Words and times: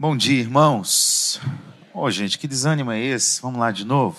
Bom 0.00 0.16
dia, 0.16 0.38
irmãos. 0.38 1.40
Oh, 1.92 2.08
gente, 2.08 2.38
que 2.38 2.46
desânimo 2.46 2.92
é 2.92 3.00
esse? 3.00 3.42
Vamos 3.42 3.58
lá 3.58 3.72
de 3.72 3.84
novo. 3.84 4.16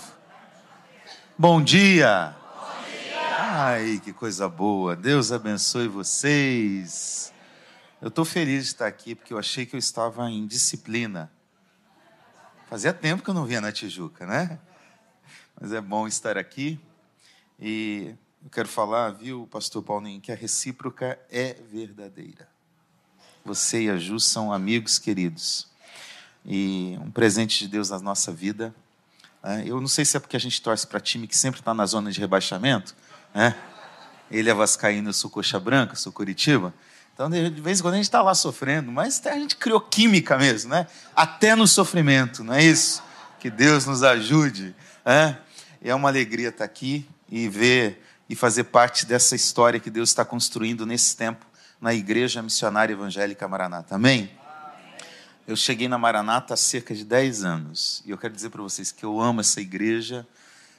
Bom 1.37 1.63
dia. 1.63 2.35
Bom 2.35 2.81
dia. 3.01 3.17
Ai, 3.39 4.01
que 4.03 4.11
coisa 4.11 4.49
boa. 4.49 4.93
Deus 4.93 5.31
abençoe 5.31 5.87
vocês. 5.87 7.31
Eu 8.01 8.09
estou 8.09 8.25
feliz 8.25 8.65
de 8.65 8.71
estar 8.71 8.87
aqui 8.87 9.15
porque 9.15 9.31
eu 9.31 9.37
achei 9.37 9.65
que 9.65 9.73
eu 9.73 9.79
estava 9.79 10.29
em 10.29 10.45
disciplina. 10.45 11.31
Fazia 12.69 12.91
tempo 12.91 13.23
que 13.23 13.29
eu 13.29 13.33
não 13.33 13.45
via 13.45 13.61
na 13.61 13.71
Tijuca, 13.71 14.25
né? 14.25 14.59
Mas 15.61 15.71
é 15.71 15.79
bom 15.79 16.05
estar 16.09 16.37
aqui. 16.37 16.77
E 17.57 18.13
eu 18.43 18.49
quero 18.49 18.67
falar, 18.67 19.11
viu, 19.11 19.47
pastor 19.49 19.81
Paulinho, 19.81 20.19
que 20.19 20.33
a 20.33 20.35
recíproca 20.35 21.17
é 21.31 21.53
verdadeira. 21.71 22.49
Você 23.45 23.83
e 23.83 23.89
a 23.89 23.95
Ju 23.95 24.19
são 24.19 24.51
amigos 24.51 24.99
queridos 24.99 25.68
e 26.45 26.97
um 27.01 27.11
presente 27.11 27.59
de 27.59 27.67
Deus 27.67 27.89
na 27.89 27.99
nossa 27.99 28.31
vida. 28.31 28.73
Né? 29.43 29.63
Eu 29.65 29.79
não 29.79 29.87
sei 29.87 30.05
se 30.05 30.17
é 30.17 30.19
porque 30.19 30.37
a 30.37 30.39
gente 30.39 30.61
torce 30.61 30.85
para 30.85 30.99
time 30.99 31.27
que 31.27 31.37
sempre 31.37 31.59
está 31.59 31.73
na 31.73 31.85
zona 31.85 32.11
de 32.11 32.19
rebaixamento. 32.19 32.95
Né? 33.33 33.55
Ele 34.31 34.49
é 34.49 34.53
vascaíno, 34.53 35.09
eu 35.09 35.13
sou 35.13 35.29
coxa 35.29 35.59
branca, 35.59 35.95
sou 35.95 36.11
Curitiba. 36.11 36.73
Então, 37.13 37.29
de 37.29 37.49
vez 37.61 37.79
em 37.79 37.81
quando 37.81 37.95
a 37.95 37.97
gente 37.97 38.05
está 38.05 38.21
lá 38.21 38.33
sofrendo, 38.33 38.91
mas 38.91 39.25
a 39.25 39.33
gente 39.33 39.57
criou 39.57 39.81
química 39.81 40.37
mesmo, 40.37 40.69
né? 40.69 40.87
Até 41.13 41.53
no 41.53 41.67
sofrimento, 41.67 42.45
não 42.45 42.53
é 42.53 42.63
isso? 42.63 43.03
Que 43.41 43.49
Deus 43.49 43.85
nos 43.85 44.03
ajude. 44.03 44.73
Né? 45.05 45.37
É 45.81 45.93
uma 45.93 46.07
alegria 46.07 46.47
estar 46.47 46.63
aqui 46.63 47.05
e 47.29 47.49
ver 47.49 48.01
e 48.29 48.35
fazer 48.35 48.65
parte 48.65 49.05
dessa 49.05 49.35
história 49.35 49.81
que 49.81 49.89
Deus 49.89 50.09
está 50.09 50.23
construindo 50.23 50.85
nesse 50.85 51.17
tempo 51.17 51.45
na 51.81 51.93
Igreja 51.93 52.41
Missionária 52.41 52.93
Evangélica 52.93 53.45
Maranata. 53.49 53.95
Amém? 53.95 54.31
Eu 55.49 55.55
cheguei 55.55 55.87
na 55.87 55.97
Maranata 55.97 56.53
há 56.53 56.57
cerca 56.57 56.93
de 56.93 57.03
10 57.03 57.43
anos 57.43 58.03
e 58.05 58.11
eu 58.11 58.19
quero 58.19 58.35
dizer 58.35 58.51
para 58.51 58.61
vocês 58.61 58.91
que 58.91 59.03
eu 59.03 59.19
amo 59.19 59.41
essa 59.41 59.59
igreja 59.59 60.23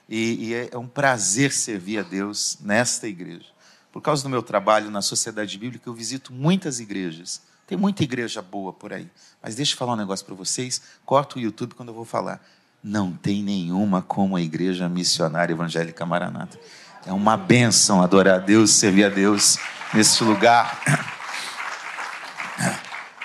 e, 0.08 0.46
e 0.46 0.54
é 0.54 0.78
um 0.78 0.86
prazer 0.86 1.50
servir 1.50 1.98
a 1.98 2.02
Deus 2.04 2.56
nesta 2.60 3.08
igreja. 3.08 3.46
Por 3.90 4.00
causa 4.00 4.22
do 4.22 4.28
meu 4.28 4.44
trabalho 4.44 4.88
na 4.88 5.02
sociedade 5.02 5.58
bíblica, 5.58 5.88
eu 5.88 5.92
visito 5.92 6.32
muitas 6.32 6.78
igrejas. 6.78 7.42
Tem 7.66 7.76
muita 7.76 8.04
igreja 8.04 8.40
boa 8.40 8.72
por 8.72 8.92
aí. 8.92 9.08
Mas 9.42 9.56
deixa 9.56 9.74
eu 9.74 9.76
falar 9.76 9.94
um 9.94 9.96
negócio 9.96 10.24
para 10.24 10.36
vocês. 10.36 10.80
Corta 11.04 11.36
o 11.36 11.40
YouTube 11.40 11.74
quando 11.74 11.88
eu 11.88 11.94
vou 11.94 12.04
falar. 12.04 12.40
Não 12.80 13.10
tem 13.10 13.42
nenhuma 13.42 14.02
como 14.02 14.36
a 14.36 14.40
Igreja 14.40 14.88
Missionária 14.88 15.52
Evangélica 15.52 16.06
Maranata. 16.06 16.60
É 17.04 17.12
uma 17.12 17.36
bênção 17.36 18.00
adorar 18.00 18.36
a 18.36 18.38
Deus, 18.38 18.70
servir 18.70 19.02
a 19.02 19.08
Deus 19.08 19.58
neste 19.92 20.22
lugar. 20.22 21.18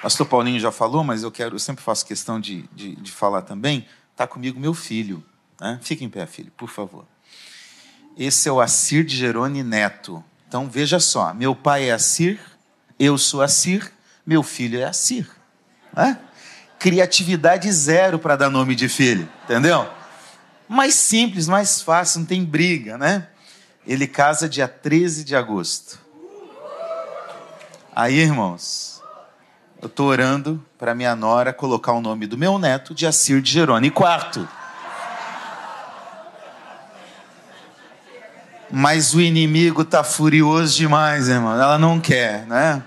Pastor 0.05 0.27
Paulinho 0.27 0.59
já 0.59 0.71
falou, 0.71 1.03
mas 1.03 1.23
eu 1.23 1.31
quero, 1.31 1.55
eu 1.55 1.59
sempre 1.59 1.83
faço 1.83 2.05
questão 2.05 2.39
de, 2.39 2.61
de, 2.75 2.95
de 2.95 3.11
falar 3.11 3.41
também. 3.41 3.87
Está 4.11 4.27
comigo 4.27 4.59
meu 4.59 4.71
filho. 4.71 5.25
Né? 5.59 5.79
Fique 5.81 6.05
em 6.05 6.09
pé, 6.09 6.27
filho, 6.27 6.51
por 6.55 6.69
favor. 6.69 7.07
Esse 8.15 8.47
é 8.47 8.51
o 8.51 8.61
Assir 8.61 9.03
de 9.03 9.17
Gerone 9.17 9.63
Neto. 9.63 10.23
Então 10.47 10.69
veja 10.69 10.99
só: 10.99 11.33
meu 11.33 11.55
pai 11.55 11.89
é 11.89 11.91
Assir, 11.91 12.39
eu 12.99 13.17
sou 13.17 13.41
Assir, 13.41 13.91
meu 14.23 14.43
filho 14.43 14.79
é 14.79 14.83
Assir. 14.83 15.27
Né? 15.91 16.19
Criatividade 16.77 17.71
zero 17.71 18.19
para 18.19 18.35
dar 18.35 18.51
nome 18.51 18.75
de 18.75 18.87
filho, 18.87 19.27
entendeu? 19.45 19.89
Mais 20.69 20.93
simples, 20.93 21.47
mais 21.47 21.81
fácil, 21.81 22.19
não 22.19 22.27
tem 22.27 22.45
briga, 22.45 22.95
né? 22.95 23.27
Ele 23.87 24.05
casa 24.05 24.47
dia 24.47 24.67
13 24.67 25.23
de 25.23 25.35
agosto. 25.35 25.99
Aí, 27.95 28.19
irmãos, 28.19 28.94
eu 29.85 29.87
estou 29.87 30.07
orando 30.07 30.65
para 30.79 30.95
minha 30.95 31.15
nora 31.15 31.53
colocar 31.53 31.93
o 31.93 32.01
nome 32.01 32.25
do 32.25 32.35
meu 32.35 32.57
neto 32.57 32.91
de 32.91 33.05
Assir 33.05 33.39
de 33.39 33.51
Jerônimo. 33.51 33.93
Quarto. 33.93 34.49
Mas 38.71 39.13
o 39.13 39.21
inimigo 39.21 39.83
está 39.83 40.03
furioso 40.03 40.75
demais, 40.75 41.29
irmão. 41.29 41.53
Ela 41.53 41.77
não 41.77 41.99
quer, 41.99 42.47
né? 42.47 42.81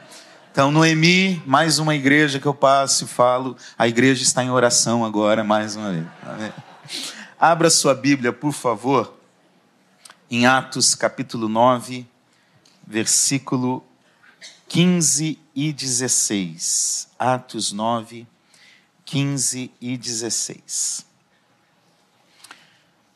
Então, 0.50 0.73
Noemi, 0.73 1.41
mais 1.47 1.78
uma 1.78 1.95
igreja 1.95 2.41
que 2.41 2.47
eu 2.47 2.55
passo 2.55 3.05
e 3.05 3.06
falo. 3.06 3.56
A 3.78 3.87
igreja 3.87 4.25
está 4.25 4.43
em 4.43 4.50
oração 4.50 5.05
agora, 5.05 5.44
mais 5.44 5.77
uma 5.77 5.93
vez. 5.93 6.05
Abra 7.39 7.71
sua 7.71 7.94
Bíblia, 7.94 8.33
por 8.33 8.53
favor, 8.53 9.17
em 10.28 10.47
Atos 10.47 10.97
capítulo 10.97 11.49
9, 11.49 12.05
versículo 12.84 13.84
15 14.69 15.39
e 15.61 15.73
16. 15.73 17.09
Atos 17.19 17.73
9, 17.73 18.29
15 19.05 19.73
e 19.81 19.99
16. 19.99 21.05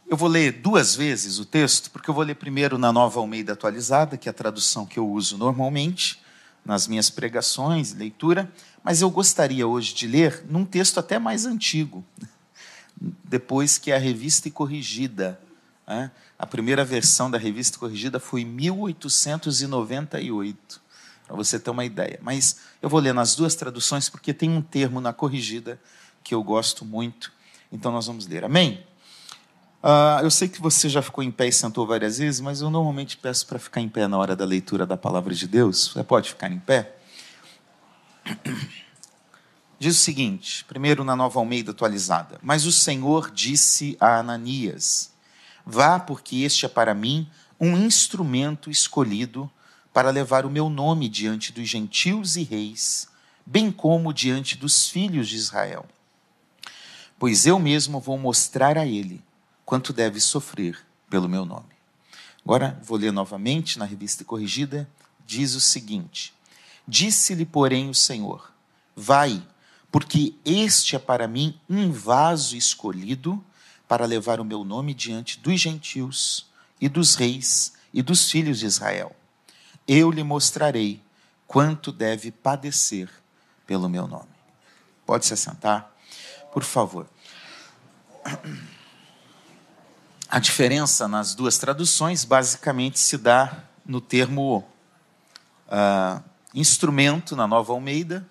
Eu 0.09 0.17
vou 0.17 0.29
ler 0.29 0.55
duas 0.55 0.97
vezes 0.97 1.39
o 1.39 1.45
texto, 1.45 1.93
porque 1.93 2.11
eu 2.11 2.15
vou 2.15 2.25
ler 2.25 2.35
primeiro 2.35 2.77
na 2.79 2.93
Nova 2.93 3.21
Almeida 3.21 3.53
Atualizada, 3.53 4.17
que 4.17 4.29
é 4.29 4.31
a 4.31 4.35
tradução 4.35 4.85
que 4.85 4.99
eu 4.99 5.09
uso 5.09 5.39
normalmente 5.39 6.21
nas 6.65 6.89
minhas 6.89 7.11
pregações, 7.11 7.93
leitura, 7.93 8.53
mas 8.83 9.01
eu 9.01 9.09
gostaria 9.09 9.65
hoje 9.65 9.95
de 9.95 10.09
ler 10.09 10.45
num 10.49 10.65
texto 10.65 10.99
até 10.99 11.21
mais 11.21 11.47
antigo, 11.47 12.05
depois 13.23 13.79
que 13.79 13.93
a 13.93 13.99
revista 13.99 14.51
corrigida. 14.51 15.41
Né? 15.87 16.11
A 16.37 16.45
primeira 16.45 16.85
versão 16.85 17.31
da 17.31 17.39
revista 17.39 17.79
corrigida 17.79 18.19
foi 18.19 18.45
1898 18.45 20.82
para 21.33 21.43
você 21.43 21.59
ter 21.59 21.71
uma 21.71 21.85
ideia. 21.85 22.19
Mas 22.21 22.59
eu 22.83 22.91
vou 22.91 23.01
ler 23.01 23.15
nas 23.15 23.35
duas 23.35 23.55
traduções, 23.55 24.11
porque 24.11 24.35
tem 24.35 24.51
um 24.51 24.61
termo 24.61 25.01
na 25.01 25.15
corrigida 25.15 25.81
que 26.23 26.35
eu 26.35 26.43
gosto 26.43 26.85
muito. 26.85 27.33
Então 27.73 27.91
nós 27.91 28.07
vamos 28.07 28.27
ler. 28.27 28.45
Amém? 28.45 28.85
Uh, 29.83 30.23
eu 30.23 30.31
sei 30.31 30.47
que 30.47 30.61
você 30.61 30.91
já 30.91 31.01
ficou 31.01 31.25
em 31.25 31.31
pé 31.31 31.49
e 31.49 31.53
sentou 31.53 31.87
várias 31.87 32.19
vezes, 32.19 32.39
mas 32.39 32.61
eu 32.61 32.69
normalmente 32.69 33.17
peço 33.17 33.47
para 33.47 33.59
ficar 33.59 33.81
em 33.81 33.89
pé 33.89 34.07
na 34.07 34.19
hora 34.19 34.37
da 34.37 34.45
leitura 34.45 34.85
da 34.85 34.97
palavra 34.97 35.35
de 35.35 35.49
Deus. 35.49 35.93
Você 35.95 36.05
pode 36.05 36.29
ficar 36.29 36.53
em 36.53 36.59
pé? 36.59 36.97
Diz 39.81 39.97
o 39.97 40.01
seguinte, 40.01 40.67
primeiro 40.67 41.03
na 41.03 41.17
nova 41.17 41.41
Almeida 41.41 41.71
atualizada: 41.71 42.39
Mas 42.43 42.67
o 42.67 42.73
Senhor 42.73 43.31
disse 43.31 43.97
a 43.99 44.19
Ananias: 44.19 45.11
Vá, 45.65 45.99
porque 45.99 46.43
este 46.43 46.67
é 46.67 46.69
para 46.69 46.93
mim 46.93 47.27
um 47.59 47.75
instrumento 47.79 48.71
escolhido 48.71 49.51
para 49.93 50.11
levar 50.11 50.47
o 50.47 50.51
meu 50.51 50.71
nome 50.71 51.09
diante 51.09 51.53
dos 51.53 51.69
gentios 51.69 52.37
e 52.37 52.43
reis, 52.43 53.07
bem 53.45 53.71
como 53.71 54.13
diante 54.13 54.57
dos 54.57 54.89
filhos 54.89 55.29
de 55.29 55.37
Israel. 55.37 55.87
Pois 57.19 57.47
eu 57.47 57.59
mesmo 57.59 58.01
vou 58.01 58.17
mostrar 58.17 58.79
a 58.79 58.87
ele 58.87 59.23
quanto 59.65 59.93
deve 59.93 60.19
sofrer 60.19 60.79
pelo 61.11 61.29
meu 61.29 61.45
nome. 61.45 61.73
Agora 62.45 62.81
vou 62.83 62.99
ler 62.99 63.13
novamente 63.13 63.79
na 63.79 63.85
revista 63.85 64.25
corrigida, 64.25 64.89
diz 65.27 65.55
o 65.55 65.61
seguinte: 65.61 66.35
Disse-lhe, 66.89 67.45
porém, 67.45 67.89
o 67.89 67.95
Senhor: 67.95 68.51
Vai, 68.97 69.47
porque 69.91 70.35
este 70.45 70.97
é 70.97 70.99
para 70.99 71.29
mim 71.29 71.55
um 71.69 71.93
vaso 71.93 72.57
escolhido 72.57 73.45
para 73.87 74.07
levar 74.07 74.41
o 74.41 74.45
meu 74.45 74.65
nome 74.65 74.95
diante 74.95 75.39
dos 75.39 75.61
gentios 75.61 76.47
e 76.81 76.89
dos 76.89 77.15
reis 77.15 77.75
e 77.93 78.03
dos 78.03 78.31
filhos 78.31 78.59
de 78.59 78.67
Israel 78.67 79.15
eu 79.87 80.11
lhe 80.11 80.23
mostrarei 80.23 81.03
quanto 81.47 81.93
deve 81.93 82.31
padecer 82.31 83.09
pelo 83.67 83.89
meu 83.89 84.07
nome. 84.07 84.31
Pode 85.05 85.27
se 85.27 85.35
assentar, 85.35 85.91
por 86.53 86.63
favor. 86.63 87.07
A 90.29 90.39
diferença 90.39 91.07
nas 91.07 91.35
duas 91.35 91.59
traduções 91.59 92.25
basicamente 92.25 92.99
se 92.99 93.19
dá 93.19 93.65
no 93.85 94.01
termo 94.01 94.65
uh, 95.69 96.23
instrumento 96.55 97.37
na 97.37 97.47
Nova 97.47 97.73
Almeida 97.73 98.27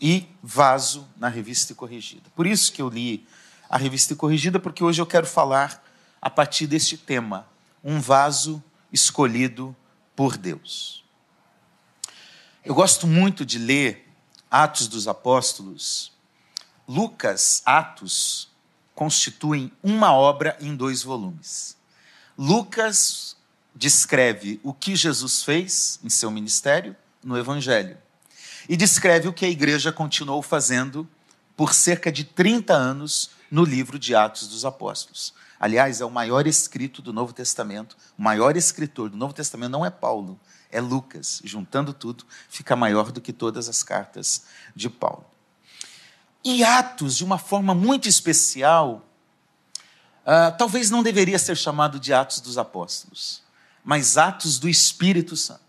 e 0.00 0.28
vaso 0.42 1.08
na 1.16 1.28
Revista 1.28 1.74
Corrigida. 1.74 2.30
Por 2.36 2.46
isso 2.46 2.72
que 2.72 2.80
eu 2.80 2.88
li 2.88 3.26
a 3.68 3.76
Revista 3.76 4.14
Corrigida, 4.14 4.58
porque 4.58 4.82
hoje 4.82 5.00
eu 5.00 5.06
quero 5.06 5.26
falar 5.26 5.84
a 6.20 6.30
partir 6.30 6.66
deste 6.66 6.96
tema, 6.96 7.46
um 7.82 8.00
vaso 8.00 8.62
escolhido 8.92 9.74
por 10.14 10.36
Deus. 10.36 11.04
Eu 12.64 12.74
gosto 12.74 13.06
muito 13.06 13.44
de 13.44 13.58
ler 13.58 14.08
Atos 14.50 14.86
dos 14.86 15.08
Apóstolos. 15.08 16.12
Lucas, 16.86 17.62
Atos, 17.64 18.50
constituem 18.94 19.72
uma 19.82 20.12
obra 20.12 20.56
em 20.60 20.76
dois 20.76 21.02
volumes. 21.02 21.76
Lucas 22.36 23.36
descreve 23.74 24.60
o 24.62 24.74
que 24.74 24.94
Jesus 24.94 25.42
fez 25.42 25.98
em 26.02 26.10
seu 26.10 26.30
ministério 26.30 26.94
no 27.22 27.38
Evangelho 27.38 27.96
e 28.68 28.76
descreve 28.76 29.28
o 29.28 29.32
que 29.32 29.44
a 29.44 29.48
igreja 29.48 29.92
continuou 29.92 30.42
fazendo 30.42 31.08
por 31.56 31.74
cerca 31.74 32.10
de 32.10 32.24
30 32.24 32.74
anos 32.74 33.30
no 33.50 33.64
livro 33.64 33.98
de 33.98 34.14
Atos 34.14 34.48
dos 34.48 34.64
Apóstolos. 34.64 35.32
Aliás, 35.60 36.00
é 36.00 36.04
o 36.06 36.10
maior 36.10 36.46
escrito 36.46 37.02
do 37.02 37.12
Novo 37.12 37.34
Testamento. 37.34 37.94
O 38.18 38.22
maior 38.22 38.56
escritor 38.56 39.10
do 39.10 39.16
Novo 39.18 39.34
Testamento 39.34 39.70
não 39.70 39.84
é 39.84 39.90
Paulo, 39.90 40.40
é 40.72 40.80
Lucas. 40.80 41.42
Juntando 41.44 41.92
tudo, 41.92 42.24
fica 42.48 42.74
maior 42.74 43.12
do 43.12 43.20
que 43.20 43.30
todas 43.30 43.68
as 43.68 43.82
cartas 43.82 44.46
de 44.74 44.88
Paulo. 44.88 45.26
E 46.42 46.64
Atos, 46.64 47.18
de 47.18 47.24
uma 47.24 47.36
forma 47.36 47.74
muito 47.74 48.08
especial, 48.08 49.06
uh, 50.22 50.56
talvez 50.56 50.90
não 50.90 51.02
deveria 51.02 51.38
ser 51.38 51.58
chamado 51.58 52.00
de 52.00 52.14
Atos 52.14 52.40
dos 52.40 52.56
Apóstolos, 52.56 53.42
mas 53.84 54.16
Atos 54.16 54.58
do 54.58 54.66
Espírito 54.66 55.36
Santo. 55.36 55.60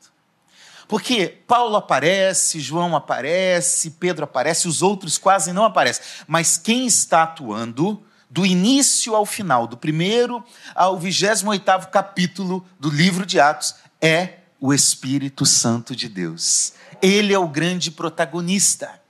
Porque 0.88 1.28
Paulo 1.28 1.76
aparece, 1.76 2.62
João 2.62 2.96
aparece, 2.96 3.92
Pedro 3.92 4.24
aparece, 4.24 4.70
os 4.70 4.82
outros 4.82 5.18
quase 5.18 5.52
não 5.52 5.66
aparecem. 5.66 6.04
Mas 6.28 6.58
quem 6.58 6.86
está 6.86 7.24
atuando 7.24 8.02
do 8.32 8.46
início 8.46 9.14
ao 9.14 9.26
final, 9.26 9.68
do 9.68 9.76
primeiro 9.76 10.42
ao 10.74 10.98
28 10.98 11.90
capítulo 11.92 12.66
do 12.80 12.90
livro 12.90 13.26
de 13.26 13.42
Atos, 13.42 13.76
é 14.02 14.36
o 14.58 14.74
Espírito 14.74 15.46
Santo 15.46 15.94
de 15.94 16.08
Deus. 16.08 16.72
Ele 17.02 17.34
é 17.34 17.38
o 17.38 17.48
grande 17.48 17.92
protagonista. 17.92 19.02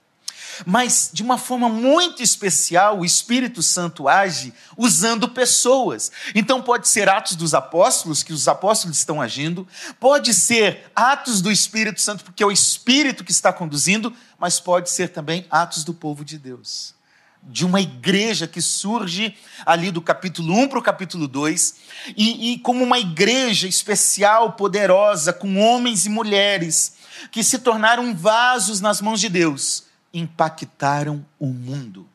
Mas, 0.66 1.10
de 1.14 1.22
uma 1.22 1.38
forma 1.38 1.70
muito 1.70 2.24
especial, 2.24 3.00
o 3.00 3.06
Espírito 3.06 3.62
Santo 3.62 4.08
age 4.08 4.54
usando 4.76 5.30
pessoas. 5.30 6.12
Então, 6.34 6.62
pode 6.62 6.88
ser 6.88 7.08
Atos 7.08 7.36
dos 7.36 7.54
Apóstolos, 7.54 8.24
que 8.24 8.34
os 8.34 8.48
apóstolos 8.48 8.98
estão 8.98 9.22
agindo, 9.22 9.68
pode 10.00 10.34
ser 10.34 10.92
Atos 10.96 11.42
do 11.42 11.52
Espírito 11.52 12.02
Santo, 12.02 12.24
porque 12.24 12.44
é 12.44 12.46
o 12.46 12.52
Espírito 12.52 13.24
que 13.24 13.32
está 13.32 13.54
conduzindo, 13.54 14.14
mas 14.38 14.60
pode 14.60 14.90
ser 14.90 15.10
também 15.10 15.46
Atos 15.50 15.84
do 15.84 15.94
povo 15.94 16.26
de 16.26 16.38
Deus 16.38 17.00
de 17.44 17.66
uma 17.66 17.82
igreja 17.82 18.48
que 18.48 18.62
surge 18.62 19.36
ali 19.66 19.92
do 19.92 20.02
capítulo 20.02 20.54
1 20.54 20.68
para 20.68 20.80
o 20.80 20.84
capítulo 20.84 21.28
2, 21.28 21.76
e, 22.16 22.54
e, 22.54 22.60
como 22.60 22.84
uma 22.84 23.00
igreja 23.00 23.68
especial, 23.68 24.54
poderosa, 24.54 25.34
com 25.34 25.60
homens 25.60 26.06
e 26.06 26.10
mulheres 26.10 26.96
que 27.32 27.44
se 27.44 27.60
tornaram 27.60 28.16
vasos 28.16 28.80
nas 28.80 29.02
mãos 29.02 29.20
de 29.20 29.30
Deus 29.30 29.86
impactaram 30.14 31.26
o 31.40 31.48
mundo. 31.48 32.08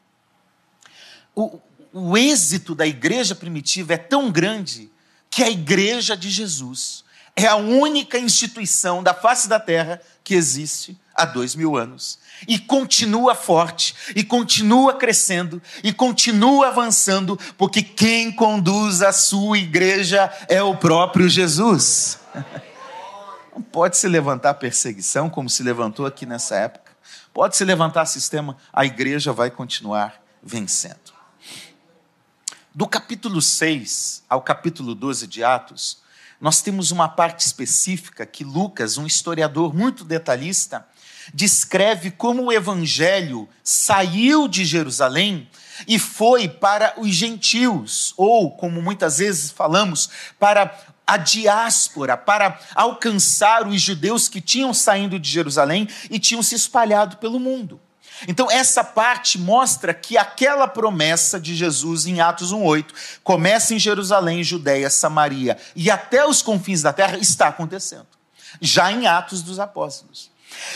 O, 1.34 1.58
o 1.92 2.16
êxito 2.16 2.74
da 2.74 2.86
igreja 2.86 3.34
primitiva 3.34 3.94
é 3.94 3.98
tão 3.98 4.30
grande 4.30 4.90
que 5.30 5.42
a 5.42 5.50
igreja 5.50 6.16
de 6.16 6.30
Jesus 6.30 7.04
é 7.34 7.46
a 7.46 7.56
única 7.56 8.18
instituição 8.18 9.02
da 9.02 9.12
face 9.12 9.48
da 9.48 9.60
terra 9.60 10.00
que 10.24 10.34
existe 10.34 10.98
há 11.14 11.24
dois 11.24 11.54
mil 11.54 11.76
anos. 11.76 12.18
E 12.46 12.58
continua 12.58 13.34
forte, 13.34 13.94
e 14.14 14.22
continua 14.22 14.94
crescendo, 14.94 15.62
e 15.82 15.92
continua 15.92 16.68
avançando, 16.68 17.38
porque 17.56 17.82
quem 17.82 18.30
conduz 18.30 19.02
a 19.02 19.12
sua 19.12 19.58
igreja 19.58 20.32
é 20.48 20.62
o 20.62 20.76
próprio 20.76 21.28
Jesus. 21.28 22.18
Não 23.54 23.62
pode 23.62 23.96
se 23.96 24.06
levantar 24.06 24.54
perseguição 24.54 25.30
como 25.30 25.48
se 25.48 25.62
levantou 25.62 26.04
aqui 26.04 26.26
nessa 26.26 26.56
época. 26.56 26.92
Pode 27.32 27.56
se 27.56 27.64
levantar 27.64 28.04
sistema, 28.06 28.56
a 28.72 28.84
igreja 28.84 29.32
vai 29.32 29.50
continuar 29.50 30.22
vencendo. 30.42 31.14
Do 32.74 32.86
capítulo 32.86 33.40
6 33.40 34.24
ao 34.28 34.42
capítulo 34.42 34.94
12 34.94 35.26
de 35.26 35.42
Atos, 35.42 36.02
nós 36.38 36.60
temos 36.60 36.90
uma 36.90 37.08
parte 37.08 37.40
específica 37.40 38.26
que 38.26 38.44
Lucas, 38.44 38.98
um 38.98 39.06
historiador 39.06 39.74
muito 39.74 40.04
detalhista, 40.04 40.86
descreve 41.32 42.10
como 42.10 42.44
o 42.44 42.52
evangelho 42.52 43.48
saiu 43.62 44.48
de 44.48 44.64
Jerusalém 44.64 45.48
e 45.86 45.98
foi 45.98 46.48
para 46.48 46.94
os 46.96 47.10
gentios, 47.10 48.14
ou, 48.16 48.50
como 48.50 48.80
muitas 48.80 49.18
vezes 49.18 49.50
falamos, 49.50 50.08
para 50.38 50.74
a 51.06 51.16
diáspora 51.16 52.16
para 52.16 52.58
alcançar 52.74 53.66
os 53.66 53.80
judeus 53.80 54.28
que 54.28 54.40
tinham 54.40 54.74
saído 54.74 55.18
de 55.18 55.30
Jerusalém 55.30 55.88
e 56.10 56.18
tinham 56.18 56.42
se 56.42 56.56
espalhado 56.56 57.18
pelo 57.18 57.38
mundo. 57.38 57.80
Então, 58.26 58.50
essa 58.50 58.82
parte 58.82 59.38
mostra 59.38 59.92
que 59.92 60.16
aquela 60.16 60.66
promessa 60.66 61.38
de 61.38 61.54
Jesus 61.54 62.06
em 62.06 62.20
Atos 62.20 62.52
1,8 62.52 62.86
começa 63.22 63.74
em 63.74 63.78
Jerusalém, 63.78 64.42
Judéia, 64.42 64.88
Samaria 64.88 65.56
e 65.76 65.90
até 65.90 66.26
os 66.26 66.40
confins 66.40 66.82
da 66.82 66.92
terra, 66.92 67.18
está 67.18 67.48
acontecendo, 67.48 68.06
já 68.60 68.90
em 68.90 69.06
Atos 69.06 69.42
dos 69.42 69.60
Apóstolos. 69.60 70.30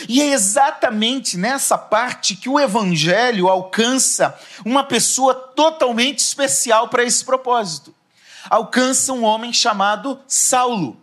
E 0.07 0.21
é 0.21 0.31
exatamente 0.31 1.37
nessa 1.37 1.77
parte 1.77 2.35
que 2.35 2.49
o 2.49 2.59
Evangelho 2.59 3.47
alcança 3.47 4.37
uma 4.65 4.83
pessoa 4.83 5.33
totalmente 5.33 6.19
especial 6.19 6.87
para 6.87 7.03
esse 7.03 7.23
propósito 7.23 7.93
alcança 8.49 9.13
um 9.13 9.23
homem 9.23 9.53
chamado 9.53 10.19
Saulo. 10.27 10.97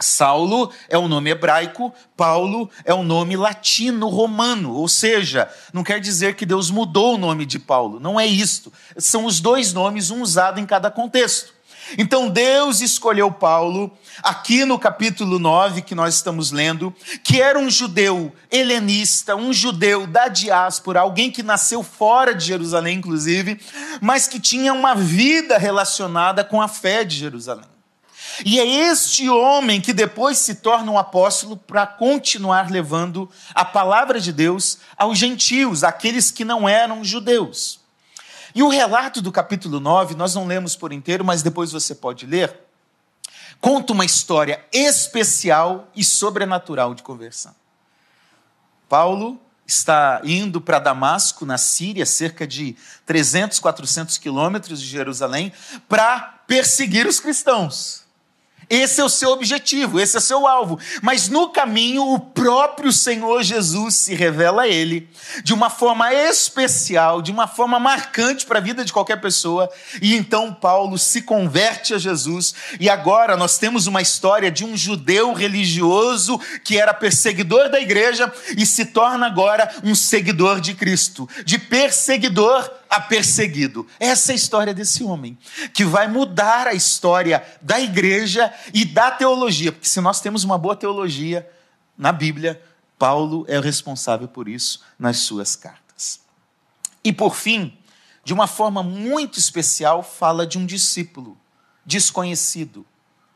Saulo 0.00 0.70
é 0.88 0.96
um 0.96 1.08
nome 1.08 1.30
hebraico, 1.30 1.92
Paulo 2.16 2.70
é 2.84 2.94
um 2.94 3.02
nome 3.02 3.36
latino-romano, 3.36 4.72
ou 4.72 4.86
seja, 4.86 5.52
não 5.72 5.82
quer 5.82 5.98
dizer 5.98 6.36
que 6.36 6.46
Deus 6.46 6.70
mudou 6.70 7.16
o 7.16 7.18
nome 7.18 7.44
de 7.44 7.58
Paulo, 7.58 7.98
não 7.98 8.18
é 8.18 8.24
isto. 8.24 8.72
São 8.96 9.24
os 9.24 9.40
dois 9.40 9.72
nomes, 9.72 10.12
um 10.12 10.22
usado 10.22 10.60
em 10.60 10.66
cada 10.66 10.88
contexto. 10.88 11.52
Então 11.96 12.28
Deus 12.28 12.80
escolheu 12.80 13.30
Paulo, 13.30 13.90
aqui 14.22 14.64
no 14.64 14.78
capítulo 14.78 15.38
9 15.38 15.82
que 15.82 15.94
nós 15.94 16.14
estamos 16.14 16.50
lendo, 16.50 16.94
que 17.22 17.40
era 17.40 17.58
um 17.58 17.70
judeu 17.70 18.32
helenista, 18.50 19.34
um 19.34 19.52
judeu 19.52 20.06
da 20.06 20.28
diáspora, 20.28 21.00
alguém 21.00 21.30
que 21.30 21.42
nasceu 21.42 21.82
fora 21.82 22.34
de 22.34 22.44
Jerusalém, 22.44 22.98
inclusive, 22.98 23.60
mas 24.00 24.28
que 24.28 24.40
tinha 24.40 24.72
uma 24.72 24.94
vida 24.94 25.56
relacionada 25.56 26.44
com 26.44 26.60
a 26.60 26.68
fé 26.68 27.04
de 27.04 27.16
Jerusalém. 27.16 27.78
E 28.44 28.60
é 28.60 28.66
este 28.66 29.28
homem 29.28 29.80
que 29.80 29.92
depois 29.92 30.38
se 30.38 30.56
torna 30.56 30.92
um 30.92 30.98
apóstolo 30.98 31.56
para 31.56 31.86
continuar 31.86 32.70
levando 32.70 33.28
a 33.54 33.64
palavra 33.64 34.20
de 34.20 34.32
Deus 34.32 34.78
aos 34.96 35.18
gentios, 35.18 35.82
aqueles 35.82 36.30
que 36.30 36.44
não 36.44 36.68
eram 36.68 37.02
judeus. 37.02 37.80
E 38.54 38.62
o 38.62 38.68
relato 38.68 39.20
do 39.20 39.30
capítulo 39.30 39.80
9, 39.80 40.14
nós 40.14 40.34
não 40.34 40.46
lemos 40.46 40.74
por 40.74 40.92
inteiro, 40.92 41.24
mas 41.24 41.42
depois 41.42 41.72
você 41.72 41.94
pode 41.94 42.26
ler, 42.26 42.54
conta 43.60 43.92
uma 43.92 44.04
história 44.04 44.64
especial 44.72 45.88
e 45.94 46.04
sobrenatural 46.04 46.94
de 46.94 47.02
conversão. 47.02 47.54
Paulo 48.88 49.40
está 49.66 50.22
indo 50.24 50.62
para 50.62 50.78
Damasco, 50.78 51.44
na 51.44 51.58
Síria, 51.58 52.06
cerca 52.06 52.46
de 52.46 52.74
300, 53.04 53.60
400 53.60 54.16
quilômetros 54.16 54.80
de 54.80 54.86
Jerusalém, 54.86 55.52
para 55.86 56.20
perseguir 56.46 57.06
os 57.06 57.20
cristãos. 57.20 58.07
Esse 58.70 59.00
é 59.00 59.04
o 59.04 59.08
seu 59.08 59.30
objetivo, 59.30 59.98
esse 59.98 60.16
é 60.16 60.18
o 60.18 60.22
seu 60.22 60.46
alvo. 60.46 60.78
Mas 61.00 61.28
no 61.28 61.48
caminho, 61.48 62.12
o 62.12 62.20
próprio 62.20 62.92
Senhor 62.92 63.42
Jesus 63.42 63.94
se 63.94 64.14
revela 64.14 64.62
a 64.62 64.68
ele 64.68 65.08
de 65.42 65.54
uma 65.54 65.70
forma 65.70 66.12
especial, 66.12 67.22
de 67.22 67.30
uma 67.30 67.46
forma 67.46 67.78
marcante 67.78 68.44
para 68.44 68.58
a 68.58 68.62
vida 68.62 68.84
de 68.84 68.92
qualquer 68.92 69.20
pessoa. 69.20 69.70
E 70.02 70.14
então 70.14 70.52
Paulo 70.52 70.98
se 70.98 71.22
converte 71.22 71.94
a 71.94 71.98
Jesus. 71.98 72.54
E 72.78 72.90
agora 72.90 73.36
nós 73.36 73.56
temos 73.56 73.86
uma 73.86 74.02
história 74.02 74.50
de 74.50 74.64
um 74.64 74.76
judeu 74.76 75.32
religioso 75.32 76.38
que 76.62 76.78
era 76.78 76.92
perseguidor 76.92 77.70
da 77.70 77.80
igreja 77.80 78.30
e 78.56 78.66
se 78.66 78.86
torna 78.86 79.26
agora 79.26 79.70
um 79.82 79.94
seguidor 79.94 80.60
de 80.60 80.74
Cristo, 80.74 81.28
de 81.44 81.58
perseguidor 81.58 82.77
a 82.88 83.00
perseguido. 83.00 83.86
Essa 84.00 84.32
é 84.32 84.34
a 84.34 84.36
história 84.36 84.74
desse 84.74 85.04
homem, 85.04 85.36
que 85.72 85.84
vai 85.84 86.08
mudar 86.08 86.66
a 86.66 86.74
história 86.74 87.44
da 87.60 87.80
igreja 87.80 88.52
e 88.72 88.84
da 88.84 89.10
teologia, 89.10 89.72
porque 89.72 89.88
se 89.88 90.00
nós 90.00 90.20
temos 90.20 90.44
uma 90.44 90.56
boa 90.56 90.76
teologia 90.76 91.48
na 91.96 92.12
Bíblia, 92.12 92.62
Paulo 92.98 93.44
é 93.48 93.58
o 93.58 93.62
responsável 93.62 94.26
por 94.26 94.48
isso 94.48 94.82
nas 94.98 95.18
suas 95.18 95.54
cartas. 95.54 96.20
E 97.04 97.12
por 97.12 97.34
fim, 97.34 97.76
de 98.24 98.32
uma 98.32 98.46
forma 98.46 98.82
muito 98.82 99.38
especial, 99.38 100.02
fala 100.02 100.46
de 100.46 100.58
um 100.58 100.66
discípulo 100.66 101.38
desconhecido. 101.84 102.80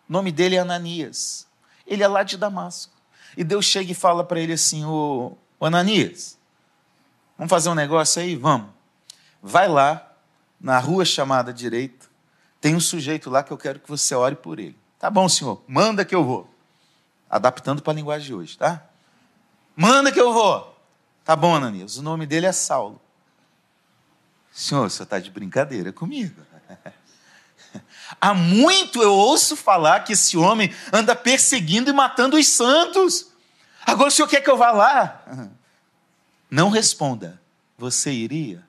O 0.08 0.12
nome 0.12 0.32
dele 0.32 0.56
é 0.56 0.58
Ananias. 0.58 1.46
Ele 1.86 2.02
é 2.02 2.08
lá 2.08 2.22
de 2.22 2.36
Damasco. 2.36 2.92
E 3.36 3.44
Deus 3.44 3.64
chega 3.64 3.92
e 3.92 3.94
fala 3.94 4.22
para 4.22 4.40
ele 4.40 4.52
assim: 4.52 4.84
Ô 4.84 5.36
Ananias, 5.60 6.36
vamos 7.38 7.48
fazer 7.48 7.70
um 7.70 7.74
negócio 7.74 8.20
aí? 8.20 8.36
Vamos 8.36 8.81
vai 9.42 9.68
lá, 9.68 10.14
na 10.60 10.78
rua 10.78 11.04
chamada 11.04 11.52
direita, 11.52 12.06
tem 12.60 12.76
um 12.76 12.80
sujeito 12.80 13.28
lá 13.28 13.42
que 13.42 13.52
eu 13.52 13.58
quero 13.58 13.80
que 13.80 13.88
você 13.88 14.14
ore 14.14 14.36
por 14.36 14.60
ele. 14.60 14.78
Tá 14.98 15.10
bom, 15.10 15.28
senhor, 15.28 15.62
manda 15.66 16.04
que 16.04 16.14
eu 16.14 16.22
vou. 16.22 16.48
Adaptando 17.28 17.82
para 17.82 17.92
a 17.92 17.96
linguagem 17.96 18.26
de 18.28 18.34
hoje, 18.34 18.56
tá? 18.56 18.84
Manda 19.74 20.12
que 20.12 20.20
eu 20.20 20.32
vou. 20.32 20.78
Tá 21.24 21.34
bom, 21.34 21.56
Ananias, 21.56 21.96
o 21.96 22.02
nome 22.02 22.24
dele 22.26 22.46
é 22.46 22.52
Saulo. 22.52 23.00
Senhor, 24.52 24.88
você 24.88 25.02
está 25.02 25.18
de 25.18 25.30
brincadeira 25.30 25.92
comigo. 25.92 26.40
Há 28.20 28.34
muito 28.34 29.02
eu 29.02 29.12
ouço 29.12 29.56
falar 29.56 30.00
que 30.00 30.12
esse 30.12 30.36
homem 30.36 30.72
anda 30.92 31.16
perseguindo 31.16 31.90
e 31.90 31.92
matando 31.92 32.36
os 32.36 32.46
santos. 32.46 33.32
Agora 33.84 34.08
o 34.08 34.10
senhor 34.10 34.28
quer 34.28 34.42
que 34.42 34.50
eu 34.50 34.56
vá 34.56 34.70
lá? 34.70 35.24
Não 36.50 36.68
responda. 36.68 37.40
Você 37.78 38.12
iria? 38.12 38.62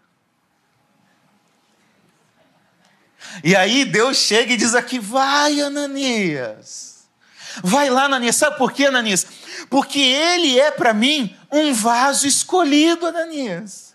E 3.44 3.56
aí 3.56 3.86
Deus 3.86 4.18
chega 4.18 4.54
e 4.54 4.58
diz 4.58 4.75
aqui: 4.75 5.00
vai, 5.00 5.62
Ananias. 5.62 7.06
Vai 7.63 7.90
lá, 7.90 8.06
Ananias. 8.06 8.36
Sabe 8.36 8.58
por 8.58 8.72
quê, 8.72 8.86
Ananias? 8.86 9.25
Porque 9.70 10.00
ele 10.00 10.60
é 10.60 10.72
para 10.72 10.94
mim 10.94 11.36
um 11.52 11.74
vaso 11.74 12.28
escolhido, 12.28 13.06
Ananias. 13.06 13.94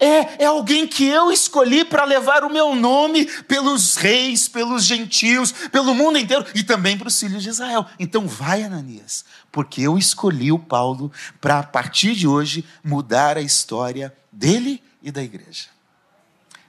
é, 0.00 0.44
é 0.44 0.46
alguém 0.46 0.86
que 0.86 1.04
eu 1.04 1.30
escolhi 1.30 1.84
para 1.84 2.04
levar 2.04 2.44
o 2.44 2.50
meu 2.50 2.74
nome 2.74 3.26
pelos 3.42 3.96
reis, 3.96 4.48
pelos 4.48 4.84
gentios, 4.84 5.52
pelo 5.52 5.94
mundo 5.94 6.18
inteiro 6.18 6.44
e 6.54 6.62
também 6.62 6.96
para 6.96 7.08
os 7.08 7.18
filhos 7.18 7.42
de 7.42 7.50
Israel. 7.50 7.86
Então 7.98 8.26
vai, 8.26 8.62
Ananias, 8.62 9.24
porque 9.52 9.82
eu 9.82 9.96
escolhi 9.98 10.50
o 10.50 10.58
Paulo 10.58 11.12
para, 11.40 11.58
a 11.60 11.62
partir 11.62 12.14
de 12.14 12.26
hoje, 12.26 12.64
mudar 12.82 13.36
a 13.36 13.42
história 13.42 14.14
dele 14.32 14.82
e 15.02 15.10
da 15.10 15.22
igreja. 15.22 15.75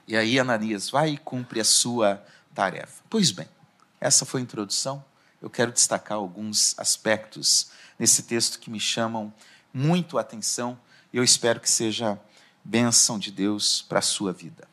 E 0.08 0.16
aí 0.16 0.40
Ananias 0.40 0.90
vai 0.90 1.10
e 1.10 1.18
cumpre 1.18 1.60
a 1.60 1.66
sua 1.66 2.24
tarefa. 2.56 3.04
Pois 3.10 3.30
bem, 3.32 3.48
essa 4.00 4.26
foi 4.26 4.40
a 4.40 4.44
introdução. 4.44 5.04
Eu 5.42 5.50
quero 5.50 5.72
destacar 5.72 6.18
alguns 6.18 6.74
aspectos 6.80 7.72
nesse 8.00 8.24
texto 8.24 8.60
que 8.60 8.70
me 8.70 8.80
chamam 8.80 9.34
muito 9.74 10.18
a 10.18 10.22
atenção 10.22 10.80
e 11.12 11.18
eu 11.18 11.24
espero 11.24 11.60
que 11.60 11.70
seja 11.70 12.20
bênção 12.64 13.20
de 13.20 13.32
Deus 13.32 13.82
para 13.82 14.00
a 14.00 14.02
sua 14.02 14.32
vida. 14.32 14.68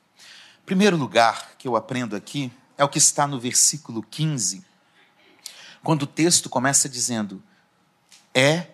Primeiro 0.64 0.96
lugar 0.96 1.56
que 1.58 1.68
eu 1.68 1.76
aprendo 1.76 2.16
aqui 2.16 2.52
é 2.78 2.84
o 2.84 2.88
que 2.88 2.98
está 2.98 3.26
no 3.26 3.38
versículo 3.38 4.02
15, 4.02 4.64
quando 5.82 6.02
o 6.02 6.06
texto 6.06 6.48
começa 6.48 6.88
dizendo: 6.88 7.42
É 8.32 8.68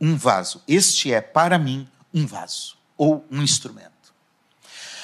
um 0.00 0.16
vaso, 0.16 0.62
este 0.66 1.12
é 1.12 1.20
para 1.20 1.58
mim 1.58 1.88
um 2.12 2.26
vaso 2.26 2.76
ou 2.96 3.26
um 3.30 3.42
instrumento. 3.42 3.93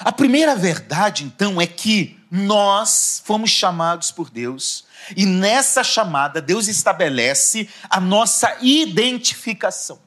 A 0.01 0.11
primeira 0.11 0.57
verdade, 0.57 1.25
então, 1.25 1.61
é 1.61 1.67
que 1.67 2.19
nós 2.31 3.23
fomos 3.25 3.51
chamados 3.51 4.11
por 4.11 4.31
Deus 4.31 4.85
e 5.17 5.27
nessa 5.27 5.83
chamada 5.83 6.41
Deus 6.41 6.69
estabelece 6.69 7.69
a 7.89 8.01
nossa 8.01 8.57
identificação. 8.61 9.99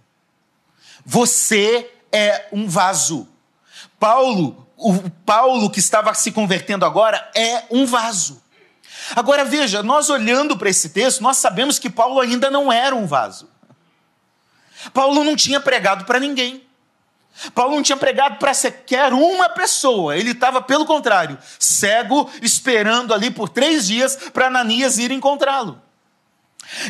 Você 1.06 1.92
é 2.12 2.48
um 2.52 2.68
vaso. 2.68 3.28
Paulo, 4.00 4.68
o 4.78 5.10
Paulo 5.26 5.70
que 5.70 5.80
estava 5.80 6.14
se 6.14 6.32
convertendo 6.32 6.86
agora 6.86 7.30
é 7.36 7.66
um 7.70 7.86
vaso. 7.86 8.42
Agora 9.16 9.44
veja, 9.44 9.84
nós 9.84 10.10
olhando 10.10 10.58
para 10.58 10.70
esse 10.70 10.90
texto, 10.90 11.22
nós 11.22 11.38
sabemos 11.38 11.78
que 11.78 11.90
Paulo 11.90 12.20
ainda 12.20 12.50
não 12.50 12.72
era 12.72 12.96
um 12.96 13.06
vaso. 13.06 13.50
Paulo 14.94 15.24
não 15.24 15.36
tinha 15.36 15.60
pregado 15.60 16.06
para 16.06 16.20
ninguém. 16.20 16.66
Paulo 17.54 17.76
não 17.76 17.84
tinha 17.84 17.98
pregado 17.98 18.38
para 18.38 18.54
sequer 18.54 19.14
uma 19.14 19.50
pessoa, 19.50 20.16
ele 20.18 20.32
estava, 20.32 20.62
pelo 20.62 20.86
contrário, 20.86 21.38
cego, 21.60 22.30
esperando 22.42 23.14
ali 23.14 23.32
por 23.32 23.50
três 23.50 23.88
dias 23.88 24.16
para 24.32 24.48
Ananias 24.48 24.98
ir 24.98 25.12
encontrá-lo. 25.12 25.82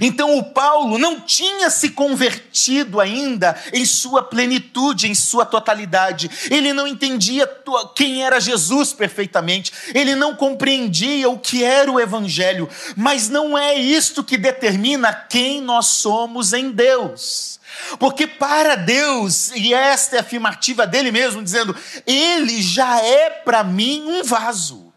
Então 0.01 0.37
o 0.37 0.43
Paulo 0.43 0.97
não 0.97 1.19
tinha 1.19 1.69
se 1.69 1.89
convertido 1.89 2.99
ainda 2.99 3.57
em 3.73 3.85
sua 3.85 4.23
plenitude, 4.23 5.07
em 5.07 5.15
sua 5.15 5.45
totalidade. 5.45 6.29
Ele 6.49 6.73
não 6.73 6.87
entendia 6.87 7.49
quem 7.95 8.23
era 8.23 8.39
Jesus 8.39 8.93
perfeitamente. 8.93 9.71
Ele 9.93 10.15
não 10.15 10.35
compreendia 10.35 11.29
o 11.29 11.39
que 11.39 11.63
era 11.63 11.91
o 11.91 11.99
evangelho. 11.99 12.69
Mas 12.95 13.29
não 13.29 13.57
é 13.57 13.75
isto 13.75 14.23
que 14.23 14.37
determina 14.37 15.13
quem 15.13 15.61
nós 15.61 15.87
somos 15.87 16.53
em 16.53 16.71
Deus. 16.71 17.52
Porque 17.99 18.27
para 18.27 18.75
Deus, 18.75 19.51
e 19.51 19.73
esta 19.73 20.15
é 20.15 20.19
a 20.19 20.21
afirmativa 20.21 20.85
dele 20.85 21.11
mesmo, 21.11 21.43
dizendo: 21.43 21.75
Ele 22.05 22.61
já 22.61 22.99
é 22.99 23.29
para 23.29 23.63
mim 23.63 24.03
um 24.05 24.23
vaso. 24.23 24.93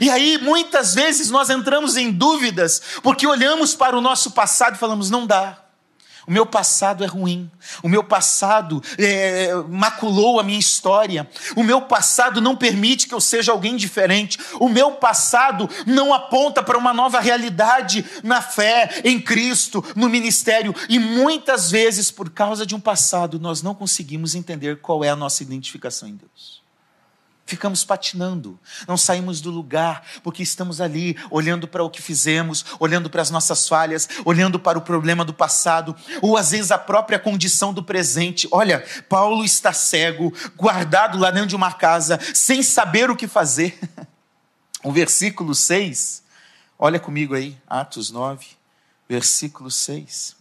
E 0.00 0.10
aí, 0.10 0.38
muitas 0.38 0.94
vezes, 0.94 1.30
nós 1.30 1.50
entramos 1.50 1.96
em 1.96 2.10
dúvidas, 2.10 2.82
porque 3.02 3.26
olhamos 3.26 3.74
para 3.74 3.96
o 3.96 4.00
nosso 4.00 4.30
passado 4.30 4.76
e 4.76 4.78
falamos: 4.78 5.10
não 5.10 5.26
dá. 5.26 5.61
O 6.26 6.30
meu 6.30 6.46
passado 6.46 7.02
é 7.02 7.06
ruim. 7.06 7.50
O 7.82 7.88
meu 7.88 8.04
passado 8.04 8.82
é, 8.98 9.52
maculou 9.68 10.38
a 10.38 10.42
minha 10.42 10.58
história. 10.58 11.28
O 11.56 11.62
meu 11.62 11.82
passado 11.82 12.40
não 12.40 12.56
permite 12.56 13.08
que 13.08 13.14
eu 13.14 13.20
seja 13.20 13.52
alguém 13.52 13.76
diferente. 13.76 14.38
O 14.60 14.68
meu 14.68 14.92
passado 14.92 15.68
não 15.86 16.14
aponta 16.14 16.62
para 16.62 16.78
uma 16.78 16.94
nova 16.94 17.20
realidade 17.20 18.04
na 18.22 18.40
fé, 18.40 19.02
em 19.04 19.20
Cristo, 19.20 19.84
no 19.96 20.08
ministério. 20.08 20.74
E 20.88 20.98
muitas 20.98 21.70
vezes, 21.70 22.10
por 22.10 22.30
causa 22.30 22.64
de 22.64 22.74
um 22.74 22.80
passado, 22.80 23.38
nós 23.40 23.62
não 23.62 23.74
conseguimos 23.74 24.34
entender 24.34 24.80
qual 24.80 25.04
é 25.04 25.08
a 25.08 25.16
nossa 25.16 25.42
identificação 25.42 26.08
em 26.08 26.16
Deus 26.16 26.61
ficamos 27.44 27.84
patinando, 27.84 28.58
não 28.86 28.96
saímos 28.96 29.40
do 29.40 29.50
lugar, 29.50 30.02
porque 30.22 30.42
estamos 30.42 30.80
ali 30.80 31.16
olhando 31.30 31.68
para 31.68 31.84
o 31.84 31.90
que 31.90 32.00
fizemos, 32.00 32.64
olhando 32.78 33.10
para 33.10 33.22
as 33.22 33.30
nossas 33.30 33.68
falhas, 33.68 34.08
olhando 34.24 34.58
para 34.58 34.78
o 34.78 34.82
problema 34.82 35.24
do 35.24 35.34
passado, 35.34 35.94
ou 36.20 36.36
às 36.36 36.52
vezes 36.52 36.70
a 36.70 36.78
própria 36.78 37.18
condição 37.18 37.74
do 37.74 37.82
presente. 37.82 38.48
Olha, 38.50 38.84
Paulo 39.08 39.44
está 39.44 39.72
cego, 39.72 40.32
guardado 40.56 41.18
lá 41.18 41.30
dentro 41.30 41.48
de 41.48 41.56
uma 41.56 41.72
casa, 41.72 42.18
sem 42.34 42.62
saber 42.62 43.10
o 43.10 43.16
que 43.16 43.26
fazer. 43.26 43.78
O 44.84 44.90
versículo 44.90 45.54
6, 45.54 46.24
olha 46.76 46.98
comigo 46.98 47.36
aí, 47.36 47.56
Atos 47.68 48.10
9, 48.10 48.44
versículo 49.08 49.70
6. 49.70 50.34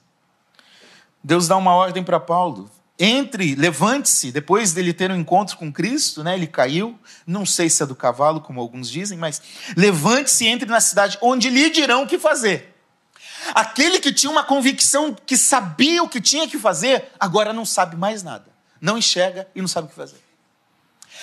Deus 1.23 1.47
dá 1.47 1.55
uma 1.55 1.75
ordem 1.75 2.03
para 2.03 2.19
Paulo: 2.19 2.67
entre, 3.03 3.55
levante-se, 3.55 4.31
depois 4.31 4.73
dele 4.73 4.93
ter 4.93 5.09
um 5.09 5.15
encontro 5.15 5.57
com 5.57 5.73
Cristo, 5.73 6.23
né, 6.23 6.35
ele 6.35 6.45
caiu, 6.45 6.99
não 7.25 7.47
sei 7.47 7.67
se 7.67 7.81
é 7.81 7.85
do 7.87 7.95
cavalo, 7.95 8.41
como 8.41 8.61
alguns 8.61 8.91
dizem, 8.91 9.17
mas 9.17 9.41
levante-se 9.75 10.45
e 10.45 10.47
entre 10.47 10.69
na 10.69 10.79
cidade, 10.79 11.17
onde 11.19 11.49
lhe 11.49 11.71
dirão 11.71 12.03
o 12.03 12.07
que 12.07 12.19
fazer. 12.19 12.75
Aquele 13.55 13.99
que 13.99 14.13
tinha 14.13 14.31
uma 14.31 14.43
convicção, 14.43 15.15
que 15.25 15.35
sabia 15.35 16.03
o 16.03 16.07
que 16.07 16.21
tinha 16.21 16.47
que 16.47 16.59
fazer, 16.59 17.09
agora 17.19 17.51
não 17.51 17.65
sabe 17.65 17.95
mais 17.95 18.21
nada. 18.21 18.45
Não 18.79 18.99
enxerga 18.99 19.47
e 19.55 19.61
não 19.61 19.67
sabe 19.67 19.87
o 19.87 19.89
que 19.89 19.95
fazer. 19.95 20.21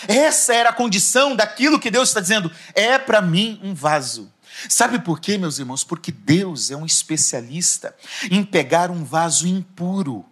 Essa 0.09 0.55
era 0.55 0.71
a 0.71 0.73
condição 0.73 1.37
daquilo 1.37 1.79
que 1.79 1.93
Deus 1.93 2.09
está 2.09 2.21
dizendo, 2.21 2.51
é 2.75 2.99
para 2.99 3.23
mim 3.23 3.61
um 3.63 3.73
vaso. 3.73 4.33
Sabe 4.69 4.99
por 4.99 5.21
quê, 5.21 5.39
meus 5.39 5.61
irmãos? 5.61 5.85
Porque 5.85 6.11
Deus 6.11 6.73
é 6.73 6.77
um 6.77 6.85
especialista 6.85 7.95
em 8.29 8.43
pegar 8.43 8.91
um 8.91 9.05
vaso 9.05 9.47
impuro 9.47 10.25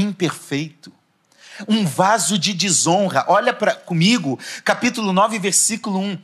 imperfeito, 0.00 0.92
um 1.66 1.84
vaso 1.84 2.38
de 2.38 2.54
desonra. 2.54 3.24
Olha 3.28 3.52
para 3.52 3.74
comigo, 3.74 4.38
capítulo 4.64 5.12
9, 5.12 5.38
versículo 5.38 5.98
1. 5.98 6.18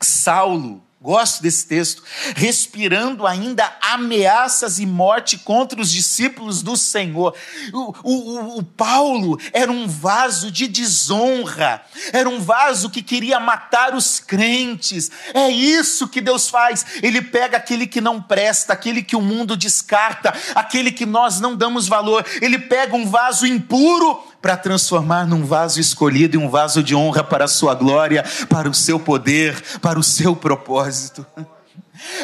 Saulo, 0.00 0.82
gosto 1.04 1.42
desse 1.42 1.66
texto, 1.66 2.02
respirando 2.34 3.26
ainda 3.26 3.70
ameaças 3.82 4.78
e 4.78 4.86
morte 4.86 5.36
contra 5.36 5.78
os 5.78 5.92
discípulos 5.92 6.62
do 6.62 6.78
Senhor. 6.78 7.34
O, 7.74 7.94
o, 8.02 8.58
o, 8.58 8.62
Paulo 8.62 9.38
era 9.52 9.70
um 9.70 9.86
vaso 9.86 10.50
de 10.50 10.66
desonra, 10.66 11.84
era 12.10 12.26
um 12.26 12.40
vaso 12.40 12.88
que 12.88 13.02
queria 13.02 13.38
matar 13.38 13.94
os 13.94 14.18
crentes. 14.18 15.10
É 15.34 15.50
isso 15.50 16.08
que 16.08 16.22
Deus 16.22 16.48
faz. 16.48 16.86
Ele 17.02 17.20
pega 17.20 17.58
aquele 17.58 17.86
que 17.86 18.00
não 18.00 18.22
presta, 18.22 18.72
aquele 18.72 19.02
que 19.02 19.14
o 19.14 19.20
mundo 19.20 19.58
descarta, 19.58 20.32
aquele 20.54 20.90
que 20.90 21.04
nós 21.04 21.38
não 21.38 21.54
damos 21.54 21.86
valor. 21.86 22.24
Ele 22.40 22.58
pega 22.58 22.96
um 22.96 23.10
vaso 23.10 23.46
impuro 23.46 24.24
para 24.44 24.58
transformar 24.58 25.26
num 25.26 25.42
vaso 25.42 25.80
escolhido 25.80 26.36
e 26.36 26.38
um 26.38 26.50
vaso 26.50 26.82
de 26.82 26.94
honra 26.94 27.24
para 27.24 27.46
a 27.46 27.48
sua 27.48 27.74
glória, 27.74 28.22
para 28.46 28.68
o 28.68 28.74
seu 28.74 29.00
poder, 29.00 29.58
para 29.80 29.98
o 29.98 30.02
seu 30.02 30.36
propósito. 30.36 31.24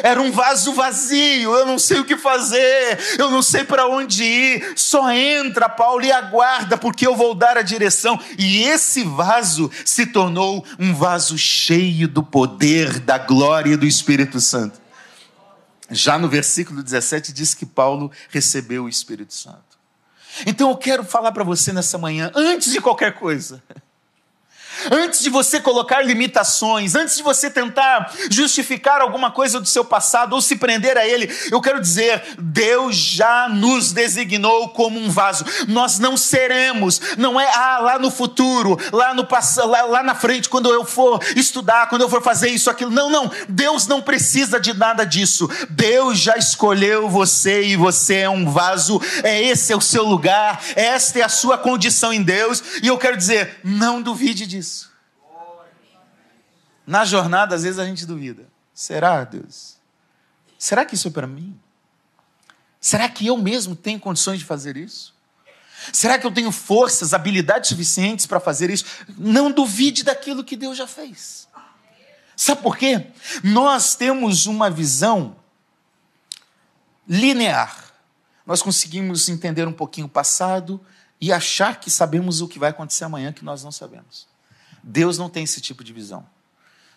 Era 0.03 0.21
um 0.21 0.31
vaso 0.31 0.71
vazio, 0.73 1.51
eu 1.51 1.65
não 1.65 1.79
sei 1.79 1.99
o 1.99 2.05
que 2.05 2.15
fazer, 2.15 2.99
eu 3.17 3.31
não 3.31 3.41
sei 3.41 3.63
para 3.63 3.87
onde 3.87 4.23
ir. 4.23 4.73
Só 4.75 5.11
entra, 5.11 5.67
Paulo, 5.67 6.05
e 6.05 6.11
aguarda, 6.11 6.77
porque 6.77 7.07
eu 7.07 7.15
vou 7.15 7.33
dar 7.33 7.57
a 7.57 7.63
direção. 7.63 8.19
E 8.37 8.65
esse 8.65 9.03
vaso 9.03 9.71
se 9.83 10.05
tornou 10.05 10.63
um 10.77 10.93
vaso 10.93 11.35
cheio 11.39 12.07
do 12.07 12.21
poder, 12.21 12.99
da 12.99 13.17
glória 13.17 13.75
do 13.75 13.87
Espírito 13.87 14.39
Santo. 14.39 14.79
Já 15.89 16.19
no 16.19 16.29
versículo 16.29 16.83
17 16.83 17.33
diz 17.33 17.55
que 17.55 17.65
Paulo 17.65 18.11
recebeu 18.29 18.83
o 18.83 18.89
Espírito 18.89 19.33
Santo. 19.33 19.70
Então 20.45 20.69
eu 20.69 20.77
quero 20.77 21.03
falar 21.03 21.31
para 21.31 21.43
você 21.43 21.71
nessa 21.71 21.97
manhã, 21.97 22.31
antes 22.35 22.71
de 22.71 22.81
qualquer 22.81 23.13
coisa, 23.13 23.61
Antes 24.89 25.21
de 25.21 25.29
você 25.29 25.59
colocar 25.59 26.01
limitações, 26.01 26.95
antes 26.95 27.17
de 27.17 27.23
você 27.23 27.49
tentar 27.49 28.13
justificar 28.29 29.01
alguma 29.01 29.31
coisa 29.31 29.59
do 29.59 29.67
seu 29.67 29.83
passado 29.83 30.33
ou 30.33 30.41
se 30.41 30.55
prender 30.55 30.97
a 30.97 31.05
ele, 31.05 31.29
eu 31.51 31.61
quero 31.61 31.81
dizer: 31.81 32.23
Deus 32.39 32.95
já 32.95 33.49
nos 33.49 33.91
designou 33.91 34.69
como 34.69 34.99
um 34.99 35.09
vaso. 35.09 35.45
Nós 35.67 35.99
não 35.99 36.15
seremos, 36.15 37.01
não 37.17 37.39
é 37.39 37.49
ah, 37.53 37.79
lá 37.79 37.99
no 37.99 38.09
futuro, 38.09 38.77
lá 38.91 39.13
no 39.13 39.27
lá, 39.65 39.83
lá 39.83 40.03
na 40.03 40.15
frente, 40.15 40.49
quando 40.49 40.71
eu 40.71 40.85
for 40.85 41.21
estudar, 41.35 41.87
quando 41.89 42.01
eu 42.01 42.09
for 42.09 42.21
fazer 42.21 42.49
isso, 42.49 42.69
aquilo. 42.69 42.91
Não, 42.91 43.09
não. 43.09 43.31
Deus 43.47 43.87
não 43.87 44.01
precisa 44.01 44.59
de 44.59 44.73
nada 44.73 45.05
disso. 45.05 45.49
Deus 45.69 46.19
já 46.19 46.37
escolheu 46.37 47.09
você 47.09 47.63
e 47.63 47.75
você 47.75 48.17
é 48.17 48.29
um 48.29 48.49
vaso. 48.49 49.01
É 49.23 49.41
esse 49.41 49.73
é 49.73 49.75
o 49.75 49.81
seu 49.81 50.03
lugar, 50.03 50.61
esta 50.75 51.19
é 51.19 51.23
a 51.23 51.29
sua 51.29 51.57
condição 51.57 52.13
em 52.13 52.21
Deus. 52.21 52.63
E 52.81 52.87
eu 52.87 52.97
quero 52.97 53.17
dizer: 53.17 53.59
não 53.63 54.01
duvide 54.01 54.45
disso. 54.45 54.70
Na 56.91 57.05
jornada, 57.05 57.55
às 57.55 57.63
vezes 57.63 57.79
a 57.79 57.85
gente 57.85 58.05
duvida: 58.05 58.49
será, 58.73 59.23
Deus? 59.23 59.77
Será 60.59 60.83
que 60.83 60.93
isso 60.93 61.07
é 61.07 61.11
para 61.11 61.25
mim? 61.25 61.57
Será 62.81 63.07
que 63.07 63.25
eu 63.25 63.37
mesmo 63.37 63.77
tenho 63.77 63.97
condições 63.97 64.39
de 64.39 64.45
fazer 64.45 64.75
isso? 64.75 65.15
Será 65.93 66.19
que 66.19 66.27
eu 66.27 66.31
tenho 66.31 66.51
forças, 66.51 67.13
habilidades 67.13 67.69
suficientes 67.69 68.25
para 68.25 68.41
fazer 68.41 68.69
isso? 68.69 68.83
Não 69.17 69.49
duvide 69.49 70.03
daquilo 70.03 70.43
que 70.43 70.57
Deus 70.57 70.77
já 70.77 70.85
fez. 70.85 71.47
Sabe 72.35 72.61
por 72.61 72.75
quê? 72.75 73.07
Nós 73.41 73.95
temos 73.95 74.45
uma 74.45 74.69
visão 74.69 75.37
linear. 77.07 77.93
Nós 78.45 78.61
conseguimos 78.61 79.29
entender 79.29 79.65
um 79.65 79.71
pouquinho 79.73 80.07
o 80.07 80.09
passado 80.09 80.85
e 81.21 81.31
achar 81.31 81.79
que 81.79 81.89
sabemos 81.89 82.41
o 82.41 82.49
que 82.49 82.59
vai 82.59 82.71
acontecer 82.71 83.05
amanhã 83.05 83.31
que 83.31 83.45
nós 83.45 83.63
não 83.63 83.71
sabemos. 83.71 84.27
Deus 84.83 85.17
não 85.17 85.29
tem 85.29 85.45
esse 85.45 85.61
tipo 85.61 85.85
de 85.85 85.93
visão. 85.93 86.27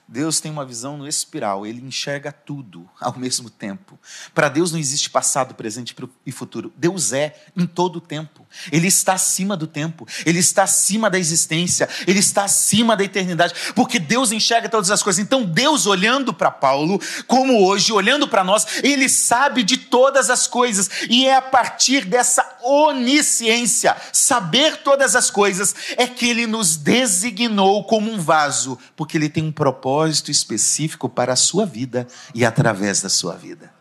Deus 0.07 0.39
tem 0.39 0.53
uma 0.53 0.67
visão 0.67 0.99
no 0.99 1.09
espiral, 1.09 1.67
ele 1.67 1.81
enxerga 1.81 2.31
tudo 2.31 2.89
ao 3.01 3.17
mesmo 3.19 3.49
tempo. 3.49 3.99
Para 4.35 4.51
Deus 4.51 4.71
não 4.71 4.79
existe 4.79 5.09
passado, 5.09 5.55
presente 5.55 5.97
e 6.27 6.33
futuro. 6.33 6.73
Deus 6.77 7.13
é 7.13 7.35
em 7.57 7.67
todo 7.67 7.97
o 7.97 8.01
tempo. 8.01 8.47
Ele 8.71 8.87
está 8.87 9.15
acima 9.15 9.57
do 9.57 9.67
tempo, 9.67 10.07
ele 10.25 10.39
está 10.39 10.63
acima 10.65 11.11
da 11.11 11.19
existência, 11.19 11.89
ele 12.07 12.19
está 12.19 12.45
acima 12.45 12.97
da 12.97 13.03
eternidade, 13.03 13.55
porque 13.75 13.99
Deus 13.99 14.31
enxerga 14.31 14.69
todas 14.69 14.91
as 14.91 15.03
coisas. 15.03 15.25
Então, 15.25 15.45
Deus 15.45 15.87
olhando 15.87 16.33
para 16.33 16.51
Paulo, 16.51 17.01
como 17.27 17.67
hoje, 17.67 17.93
olhando 17.93 18.29
para 18.29 18.45
nós, 18.45 18.83
ele 18.85 19.09
sabe 19.09 19.63
de 19.63 19.77
todas 19.77 20.31
as 20.31 20.47
coisas, 20.47 20.89
e 21.09 21.27
é 21.27 21.35
a 21.35 21.43
partir 21.43 22.05
dessa 22.05 22.59
onisciência, 22.63 23.97
saber 24.13 24.77
todas 24.79 25.17
as 25.17 25.31
coisas, 25.31 25.75
é 25.97 26.07
que 26.07 26.29
ele 26.29 26.47
nos 26.47 26.77
designou 26.77 27.85
como 27.85 28.11
um 28.11 28.21
vaso, 28.21 28.79
porque 28.95 29.17
ele 29.17 29.29
tem 29.29 29.43
um 29.43 29.53
propósito 29.53 29.94
propósito 29.95 30.31
específico 30.31 31.09
para 31.09 31.35
a 31.35 31.37
sua 31.37 31.65
vida 31.65 32.09
e 32.35 32.45
através 32.45 33.01
da 33.01 33.09
sua 33.09 33.37
vida. 33.37 33.73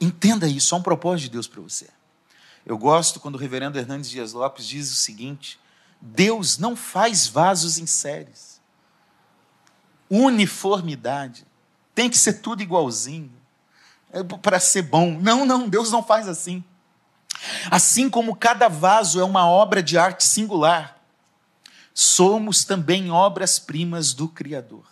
Entenda 0.00 0.46
isso, 0.46 0.74
há 0.74 0.78
um 0.78 0.82
propósito 0.82 1.24
de 1.24 1.30
Deus 1.30 1.48
para 1.48 1.60
você. 1.60 1.88
Eu 2.64 2.78
gosto 2.78 3.18
quando 3.18 3.34
o 3.34 3.38
reverendo 3.38 3.78
Hernandes 3.78 4.08
Dias 4.08 4.32
Lopes 4.32 4.66
diz 4.66 4.92
o 4.92 4.94
seguinte: 4.94 5.58
Deus 6.00 6.56
não 6.56 6.76
faz 6.76 7.26
vasos 7.26 7.78
em 7.78 7.86
séries. 7.86 8.60
Uniformidade. 10.08 11.44
Tem 11.92 12.08
que 12.08 12.16
ser 12.16 12.34
tudo 12.34 12.62
igualzinho. 12.62 13.32
É 14.12 14.22
para 14.22 14.60
ser 14.60 14.82
bom. 14.82 15.18
Não, 15.20 15.44
não, 15.44 15.68
Deus 15.68 15.90
não 15.90 16.02
faz 16.02 16.28
assim. 16.28 16.62
Assim 17.70 18.08
como 18.08 18.36
cada 18.36 18.68
vaso 18.68 19.18
é 19.18 19.24
uma 19.24 19.48
obra 19.48 19.82
de 19.82 19.98
arte 19.98 20.22
singular, 20.22 20.96
somos 21.94 22.64
também 22.64 23.10
obras-primas 23.10 24.12
do 24.12 24.26
Criador. 24.26 24.84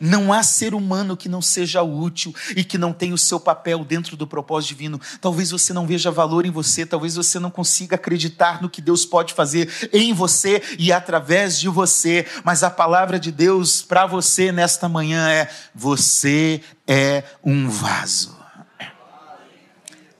Não 0.00 0.32
há 0.32 0.42
ser 0.42 0.74
humano 0.74 1.16
que 1.16 1.28
não 1.28 1.42
seja 1.42 1.82
útil 1.82 2.34
e 2.56 2.64
que 2.64 2.78
não 2.78 2.92
tenha 2.92 3.14
o 3.14 3.18
seu 3.18 3.38
papel 3.38 3.84
dentro 3.84 4.16
do 4.16 4.26
propósito 4.26 4.70
divino. 4.70 5.00
Talvez 5.20 5.50
você 5.50 5.72
não 5.72 5.86
veja 5.86 6.10
valor 6.10 6.46
em 6.46 6.50
você, 6.50 6.86
talvez 6.86 7.14
você 7.14 7.38
não 7.38 7.50
consiga 7.50 7.96
acreditar 7.96 8.62
no 8.62 8.70
que 8.70 8.80
Deus 8.80 9.04
pode 9.04 9.34
fazer 9.34 9.70
em 9.92 10.12
você 10.12 10.62
e 10.78 10.92
através 10.92 11.58
de 11.58 11.68
você, 11.68 12.26
mas 12.44 12.62
a 12.62 12.70
palavra 12.70 13.18
de 13.18 13.30
Deus 13.30 13.82
para 13.82 14.06
você 14.06 14.52
nesta 14.52 14.88
manhã 14.88 15.28
é: 15.28 15.50
você 15.74 16.62
é 16.86 17.24
um 17.44 17.68
vaso. 17.68 18.36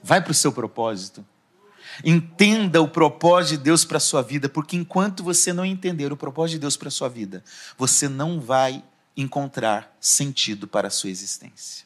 Vai 0.03 0.21
para 0.21 0.31
o 0.31 0.35
seu 0.35 0.51
propósito. 0.51 1.25
Entenda 2.03 2.81
o 2.81 2.87
propósito 2.87 3.57
de 3.57 3.63
Deus 3.63 3.83
para 3.83 3.97
a 3.97 4.01
sua 4.01 4.21
vida, 4.21 4.47
porque 4.47 4.75
enquanto 4.75 5.23
você 5.23 5.51
não 5.51 5.65
entender 5.65 6.11
o 6.11 6.17
propósito 6.17 6.53
de 6.53 6.59
Deus 6.59 6.77
para 6.77 6.87
a 6.87 6.91
sua 6.91 7.09
vida, 7.09 7.43
você 7.77 8.07
não 8.07 8.39
vai 8.39 8.83
encontrar 9.15 9.95
sentido 9.99 10.67
para 10.67 10.87
a 10.87 10.91
sua 10.91 11.09
existência. 11.09 11.85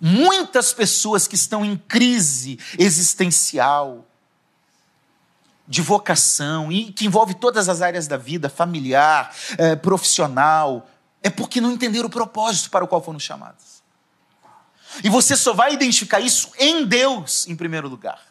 Muitas 0.00 0.72
pessoas 0.72 1.26
que 1.26 1.34
estão 1.34 1.64
em 1.64 1.76
crise 1.76 2.58
existencial, 2.78 4.06
de 5.68 5.82
vocação, 5.82 6.72
e 6.72 6.90
que 6.90 7.04
envolve 7.04 7.34
todas 7.34 7.68
as 7.68 7.82
áreas 7.82 8.06
da 8.06 8.16
vida, 8.16 8.48
familiar, 8.48 9.34
é, 9.58 9.76
profissional, 9.76 10.88
é 11.22 11.28
porque 11.28 11.60
não 11.60 11.70
entenderam 11.70 12.06
o 12.06 12.10
propósito 12.10 12.70
para 12.70 12.84
o 12.84 12.88
qual 12.88 13.02
foram 13.02 13.20
chamados. 13.20 13.82
E 15.04 15.08
você 15.08 15.36
só 15.36 15.52
vai 15.52 15.74
identificar 15.74 16.18
isso 16.18 16.50
em 16.58 16.84
Deus, 16.84 17.46
em 17.46 17.54
primeiro 17.54 17.88
lugar. 17.88 18.29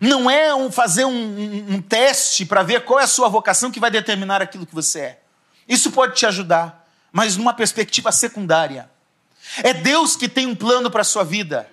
Não 0.00 0.30
é 0.30 0.54
um, 0.54 0.70
fazer 0.70 1.04
um, 1.04 1.10
um, 1.10 1.74
um 1.74 1.82
teste 1.82 2.44
para 2.44 2.62
ver 2.62 2.84
qual 2.84 3.00
é 3.00 3.04
a 3.04 3.08
sua 3.08 3.28
vocação 3.28 3.70
que 3.70 3.80
vai 3.80 3.90
determinar 3.90 4.40
aquilo 4.40 4.66
que 4.66 4.74
você 4.74 5.00
é. 5.00 5.18
Isso 5.68 5.90
pode 5.90 6.14
te 6.14 6.26
ajudar, 6.26 6.88
mas 7.12 7.36
numa 7.36 7.54
perspectiva 7.54 8.10
secundária. 8.10 8.90
É 9.62 9.72
Deus 9.72 10.16
que 10.16 10.28
tem 10.28 10.46
um 10.46 10.54
plano 10.54 10.90
para 10.90 11.02
a 11.02 11.04
sua 11.04 11.24
vida. 11.24 11.68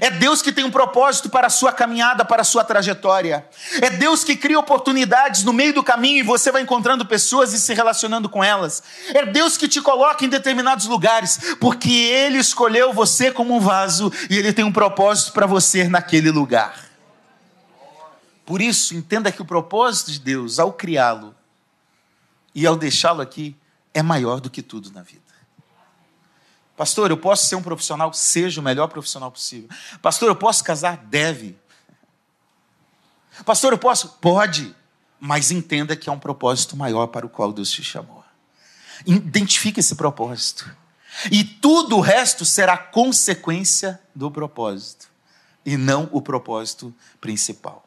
É 0.00 0.08
Deus 0.08 0.40
que 0.40 0.52
tem 0.52 0.62
um 0.62 0.70
propósito 0.70 1.28
para 1.28 1.48
a 1.48 1.50
sua 1.50 1.72
caminhada, 1.72 2.24
para 2.24 2.42
a 2.42 2.44
sua 2.44 2.62
trajetória. 2.62 3.44
É 3.82 3.90
Deus 3.90 4.22
que 4.22 4.36
cria 4.36 4.58
oportunidades 4.58 5.42
no 5.42 5.52
meio 5.52 5.72
do 5.72 5.82
caminho 5.82 6.18
e 6.18 6.22
você 6.22 6.52
vai 6.52 6.62
encontrando 6.62 7.04
pessoas 7.04 7.52
e 7.52 7.58
se 7.58 7.74
relacionando 7.74 8.28
com 8.28 8.44
elas. 8.44 8.82
É 9.12 9.26
Deus 9.26 9.56
que 9.56 9.66
te 9.66 9.80
coloca 9.80 10.24
em 10.24 10.28
determinados 10.28 10.86
lugares, 10.86 11.56
porque 11.60 11.90
Ele 11.90 12.38
escolheu 12.38 12.92
você 12.92 13.32
como 13.32 13.56
um 13.56 13.60
vaso 13.60 14.12
e 14.28 14.38
Ele 14.38 14.52
tem 14.52 14.64
um 14.64 14.72
propósito 14.72 15.32
para 15.32 15.46
você 15.46 15.88
naquele 15.88 16.30
lugar. 16.30 16.89
Por 18.50 18.60
isso, 18.60 18.96
entenda 18.96 19.30
que 19.30 19.40
o 19.40 19.44
propósito 19.44 20.10
de 20.10 20.18
Deus 20.18 20.58
ao 20.58 20.72
criá-lo 20.72 21.36
e 22.52 22.66
ao 22.66 22.74
deixá-lo 22.74 23.22
aqui 23.22 23.56
é 23.94 24.02
maior 24.02 24.40
do 24.40 24.50
que 24.50 24.60
tudo 24.60 24.90
na 24.90 25.02
vida. 25.02 25.22
Pastor, 26.76 27.12
eu 27.12 27.16
posso 27.16 27.46
ser 27.46 27.54
um 27.54 27.62
profissional? 27.62 28.12
Seja 28.12 28.60
o 28.60 28.64
melhor 28.64 28.88
profissional 28.88 29.30
possível. 29.30 29.68
Pastor, 30.02 30.28
eu 30.28 30.34
posso 30.34 30.64
casar? 30.64 30.96
Deve. 30.96 31.56
Pastor, 33.46 33.72
eu 33.72 33.78
posso? 33.78 34.18
Pode. 34.20 34.74
Mas 35.20 35.52
entenda 35.52 35.94
que 35.94 36.10
há 36.10 36.12
um 36.12 36.18
propósito 36.18 36.76
maior 36.76 37.06
para 37.06 37.24
o 37.24 37.28
qual 37.28 37.52
Deus 37.52 37.70
te 37.70 37.84
chamou. 37.84 38.24
Identifique 39.06 39.78
esse 39.78 39.94
propósito. 39.94 40.68
E 41.30 41.44
tudo 41.44 41.98
o 41.98 42.00
resto 42.00 42.44
será 42.44 42.76
consequência 42.76 44.00
do 44.12 44.28
propósito, 44.28 45.08
e 45.64 45.76
não 45.76 46.08
o 46.10 46.20
propósito 46.20 46.92
principal. 47.20 47.86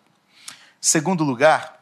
Segundo 0.85 1.23
lugar, 1.23 1.81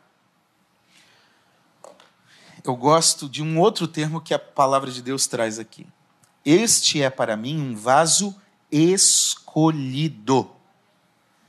eu 2.63 2.75
gosto 2.75 3.27
de 3.27 3.41
um 3.41 3.59
outro 3.59 3.87
termo 3.87 4.21
que 4.21 4.31
a 4.31 4.37
palavra 4.37 4.91
de 4.91 5.01
Deus 5.01 5.25
traz 5.25 5.57
aqui. 5.57 5.87
Este 6.45 7.01
é 7.01 7.09
para 7.09 7.35
mim 7.35 7.59
um 7.59 7.75
vaso 7.75 8.39
escolhido. 8.71 10.51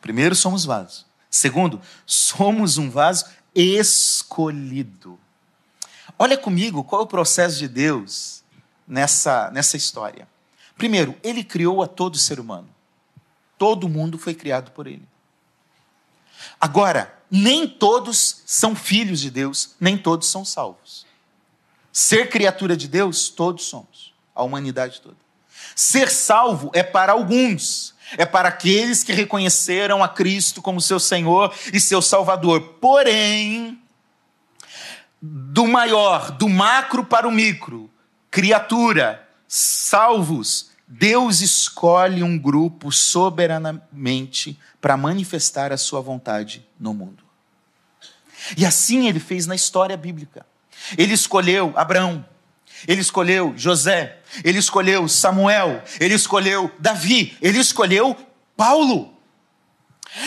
Primeiro, 0.01 0.35
somos 0.35 0.65
vasos. 0.65 1.05
Segundo, 1.31 1.79
somos 2.07 2.79
um 2.79 2.89
vaso 2.89 3.27
escolhido. 3.55 5.21
Olha 6.19 6.39
comigo 6.39 6.83
qual 6.83 7.03
é 7.03 7.05
o 7.05 7.07
processo 7.07 7.59
de 7.59 7.69
Deus 7.69 8.43
nessa, 8.89 9.51
nessa 9.51 9.77
história. 9.77 10.27
Primeiro, 10.75 11.15
ele 11.23 11.45
criou 11.45 11.83
a 11.83 11.87
todo 11.87 12.17
ser 12.17 12.41
humano. 12.41 12.71
Todo 13.59 13.91
mundo 13.91 14.17
foi 14.17 14.33
criado 14.33 14.71
por 14.71 14.87
ele. 14.87 15.12
Agora, 16.61 17.19
nem 17.31 17.67
todos 17.67 18.43
são 18.45 18.77
filhos 18.77 19.21
de 19.21 19.31
Deus, 19.31 19.75
nem 19.81 19.97
todos 19.97 20.29
são 20.29 20.45
salvos. 20.45 21.07
Ser 21.93 22.29
criatura 22.29 22.77
de 22.77 22.89
Deus, 22.89 23.29
todos 23.29 23.65
somos, 23.65 24.15
a 24.35 24.43
humanidade 24.43 25.01
toda. 25.01 25.17
Ser 25.75 26.11
salvo 26.11 26.71
é 26.75 26.83
para 26.83 27.13
alguns, 27.13 27.95
é 28.19 28.27
para 28.27 28.49
aqueles 28.49 29.03
que 29.03 29.13
reconheceram 29.13 30.03
a 30.03 30.09
Cristo 30.09 30.61
como 30.61 30.81
seu 30.81 31.01
Senhor 31.01 31.55
e 31.73 31.81
seu 31.81 32.03
Salvador. 32.03 32.61
Porém, 32.81 33.81
do 35.21 35.67
maior, 35.67 36.33
do 36.33 36.49
macro 36.49 37.05
para 37.05 37.29
o 37.29 37.31
micro, 37.31 37.91
criatura, 38.31 39.29
salvos, 39.47 40.72
Deus 40.95 41.41
escolhe 41.41 42.23
um 42.23 42.39
grupo 42.39 42.93
soberanamente 42.93 44.59
para 44.79 44.95
manifestar 44.95 45.73
a 45.73 45.79
sua 45.79 46.03
vontade 46.03 46.67
no 46.79 46.93
mundo. 46.93 47.25
E 48.59 48.67
assim 48.67 49.09
ele 49.09 49.19
fez 49.19 49.47
na 49.47 49.55
história 49.55 49.97
bíblica. 49.97 50.45
Ele 50.99 51.15
escolheu 51.15 51.73
Abraão, 51.77 52.23
ele 52.87 53.01
escolheu 53.01 53.55
José, 53.57 54.19
ele 54.45 54.59
escolheu 54.59 55.09
Samuel, 55.09 55.83
ele 55.99 56.13
escolheu 56.13 56.71
Davi, 56.79 57.39
ele 57.41 57.59
escolheu 57.59 58.15
Paulo. 58.55 59.17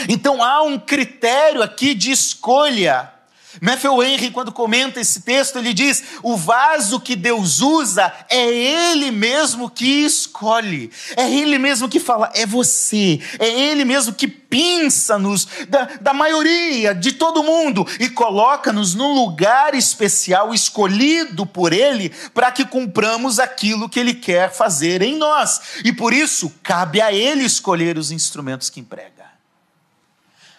Então 0.09 0.43
há 0.43 0.63
um 0.63 0.79
critério 0.79 1.61
aqui 1.61 1.93
de 1.93 2.09
escolha 2.09 3.13
Matthew 3.61 4.03
Henry, 4.03 4.31
quando 4.31 4.51
comenta 4.51 4.99
esse 4.99 5.21
texto, 5.21 5.57
ele 5.57 5.73
diz: 5.73 6.03
o 6.21 6.35
vaso 6.35 6.99
que 6.99 7.15
Deus 7.15 7.61
usa 7.61 8.11
é 8.29 8.45
Ele 8.45 9.11
mesmo 9.11 9.69
que 9.69 10.05
escolhe, 10.05 10.91
é 11.15 11.29
Ele 11.29 11.57
mesmo 11.57 11.89
que 11.89 11.99
fala, 11.99 12.31
é 12.33 12.45
você, 12.45 13.19
é 13.39 13.47
Ele 13.47 13.85
mesmo 13.85 14.13
que 14.13 14.27
pinça-nos 14.27 15.47
da, 15.67 15.85
da 15.99 16.13
maioria, 16.13 16.93
de 16.93 17.13
todo 17.13 17.43
mundo, 17.43 17.85
e 17.99 18.09
coloca-nos 18.09 18.93
num 18.95 19.13
lugar 19.13 19.73
especial 19.75 20.53
escolhido 20.53 21.45
por 21.45 21.73
Ele 21.73 22.09
para 22.33 22.51
que 22.51 22.65
cumpramos 22.65 23.39
aquilo 23.39 23.89
que 23.89 23.99
Ele 23.99 24.13
quer 24.13 24.51
fazer 24.51 25.01
em 25.01 25.17
nós, 25.17 25.61
e 25.83 25.91
por 25.91 26.13
isso 26.13 26.53
cabe 26.63 27.01
a 27.01 27.13
Ele 27.13 27.43
escolher 27.43 27.97
os 27.97 28.11
instrumentos 28.11 28.69
que 28.69 28.79
emprega. 28.79 29.24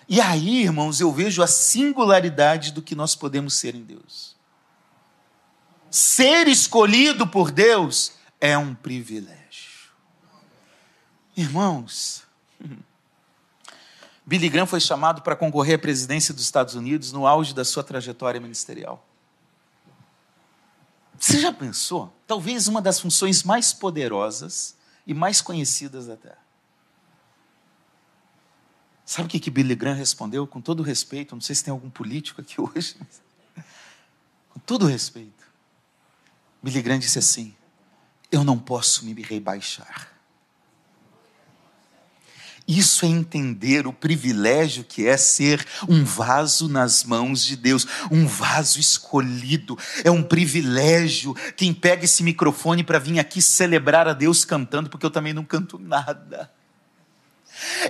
E 0.09 0.21
aí, 0.21 0.63
irmãos, 0.63 1.01
eu 1.01 1.13
vejo 1.13 1.43
a 1.43 1.47
singularidade 1.47 2.73
do 2.73 2.81
que 2.81 2.95
nós 2.95 3.17
podemos 3.17 3.55
ser 3.55 3.75
em 3.75 3.83
Deus. 3.83 4.37
Ser 5.91 6.47
escolhido 6.47 7.27
por 7.27 7.51
Deus 7.51 8.13
é 8.41 8.57
um 8.57 8.75
privilégio. 8.75 9.91
Irmãos, 11.37 12.23
Billy 14.25 14.49
Graham 14.49 14.67
foi 14.67 14.81
chamado 14.81 15.23
para 15.23 15.37
concorrer 15.37 15.77
à 15.77 15.79
presidência 15.79 16.33
dos 16.33 16.45
Estados 16.45 16.75
Unidos 16.75 17.13
no 17.13 17.27
auge 17.27 17.55
da 17.55 17.65
sua 17.65 17.83
trajetória 17.83 18.41
ministerial. 18.41 19.05
Você 21.19 21.41
já 21.41 21.53
pensou? 21.53 22.13
Talvez 22.27 22.69
uma 22.69 22.83
das 22.83 23.01
funções 23.01 23.43
mais 23.43 23.73
poderosas 23.73 24.77
e 25.07 25.15
mais 25.15 25.41
conhecidas 25.41 26.07
da 26.07 26.17
Terra. 26.17 26.46
Sabe 29.07 29.29
o 29.29 29.31
que, 29.31 29.39
que 29.39 29.51
Billy 29.53 29.77
Graham 29.77 29.95
respondeu? 29.95 30.45
Com 30.49 30.61
todo 30.61 30.83
respeito, 30.83 31.37
não 31.37 31.41
sei 31.41 31.55
se 31.55 31.63
tem 31.63 31.71
algum 31.71 31.89
político 31.89 32.41
aqui 32.41 32.57
hoje, 32.61 32.97
mas... 32.99 33.23
com 34.51 34.59
todo 34.59 34.85
respeito. 34.85 35.47
Billy 36.61 36.83
Graham 36.83 36.99
disse 36.99 37.21
assim: 37.21 37.55
Eu 38.33 38.43
não 38.43 38.59
posso 38.59 39.05
me 39.05 39.15
rebaixar. 39.23 40.13
Isso 42.67 43.05
é 43.05 43.09
entender 43.09 43.87
o 43.87 43.93
privilégio 43.93 44.83
que 44.83 45.07
é 45.07 45.17
ser 45.17 45.65
um 45.89 46.05
vaso 46.05 46.69
nas 46.69 47.05
mãos 47.05 47.45
de 47.45 47.55
Deus, 47.55 47.87
um 48.11 48.27
vaso 48.27 48.81
escolhido. 48.81 49.79
É 50.03 50.11
um 50.11 50.21
privilégio 50.21 51.33
quem 51.57 51.73
pega 51.73 52.05
esse 52.05 52.25
microfone 52.25 52.83
para 52.83 52.99
vir 52.99 53.21
aqui 53.21 53.41
celebrar 53.41 54.09
a 54.09 54.13
Deus 54.13 54.45
cantando, 54.45 54.91
porque 54.91 55.07
eu 55.07 55.13
também 55.13 55.33
não 55.33 55.45
canto 55.45 55.79
nada. 55.79 56.51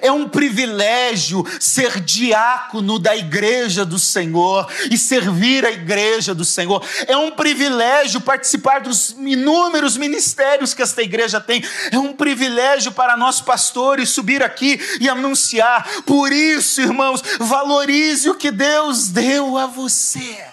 É 0.00 0.12
um 0.12 0.28
privilégio 0.28 1.44
ser 1.58 2.00
diácono 2.00 2.98
da 2.98 3.16
igreja 3.16 3.84
do 3.84 3.98
Senhor 3.98 4.70
e 4.90 4.96
servir 4.96 5.64
a 5.64 5.70
igreja 5.70 6.34
do 6.34 6.44
Senhor. 6.44 6.84
É 7.06 7.16
um 7.16 7.30
privilégio 7.32 8.20
participar 8.20 8.80
dos 8.80 9.10
inúmeros 9.10 9.96
ministérios 9.96 10.72
que 10.72 10.82
esta 10.82 11.02
igreja 11.02 11.40
tem. 11.40 11.64
É 11.90 11.98
um 11.98 12.12
privilégio 12.12 12.92
para 12.92 13.16
nós 13.16 13.40
pastores 13.40 14.10
subir 14.10 14.42
aqui 14.42 14.78
e 15.00 15.08
anunciar. 15.08 16.02
Por 16.02 16.32
isso, 16.32 16.80
irmãos, 16.80 17.22
valorize 17.40 18.28
o 18.30 18.34
que 18.34 18.50
Deus 18.50 19.08
deu 19.08 19.58
a 19.58 19.66
você. 19.66 20.46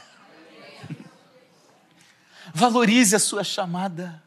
Valorize 2.54 3.16
a 3.16 3.20
sua 3.20 3.44
chamada. 3.44 4.23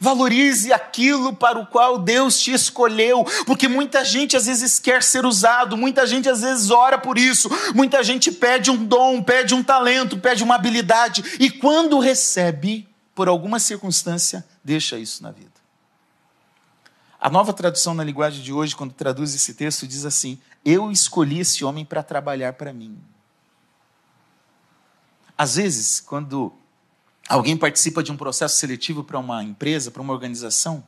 Valorize 0.00 0.72
aquilo 0.72 1.34
para 1.34 1.58
o 1.58 1.66
qual 1.66 1.98
Deus 1.98 2.38
te 2.38 2.52
escolheu, 2.52 3.24
porque 3.46 3.68
muita 3.68 4.04
gente 4.04 4.36
às 4.36 4.46
vezes 4.46 4.78
quer 4.78 5.02
ser 5.02 5.24
usado, 5.24 5.76
muita 5.76 6.06
gente 6.06 6.28
às 6.28 6.42
vezes 6.42 6.70
ora 6.70 6.98
por 6.98 7.16
isso, 7.16 7.48
muita 7.74 8.02
gente 8.02 8.30
pede 8.30 8.70
um 8.70 8.84
dom, 8.84 9.22
pede 9.22 9.54
um 9.54 9.62
talento, 9.62 10.18
pede 10.18 10.44
uma 10.44 10.54
habilidade, 10.56 11.24
e 11.40 11.50
quando 11.50 11.98
recebe, 11.98 12.88
por 13.14 13.28
alguma 13.28 13.58
circunstância, 13.58 14.46
deixa 14.62 14.98
isso 14.98 15.22
na 15.22 15.30
vida. 15.30 15.58
A 17.20 17.28
nova 17.28 17.52
tradução 17.52 17.94
na 17.94 18.04
linguagem 18.04 18.42
de 18.42 18.52
hoje, 18.52 18.76
quando 18.76 18.92
traduz 18.92 19.34
esse 19.34 19.54
texto, 19.54 19.88
diz 19.88 20.04
assim: 20.04 20.38
Eu 20.64 20.92
escolhi 20.92 21.40
esse 21.40 21.64
homem 21.64 21.84
para 21.84 22.02
trabalhar 22.02 22.52
para 22.52 22.72
mim. 22.72 22.96
Às 25.36 25.56
vezes, 25.56 25.98
quando 26.00 26.52
alguém 27.28 27.56
participa 27.56 28.02
de 28.02 28.10
um 28.10 28.16
processo 28.16 28.56
seletivo 28.56 29.04
para 29.04 29.18
uma 29.18 29.42
empresa, 29.44 29.90
para 29.90 30.02
uma 30.02 30.12
organização, 30.12 30.84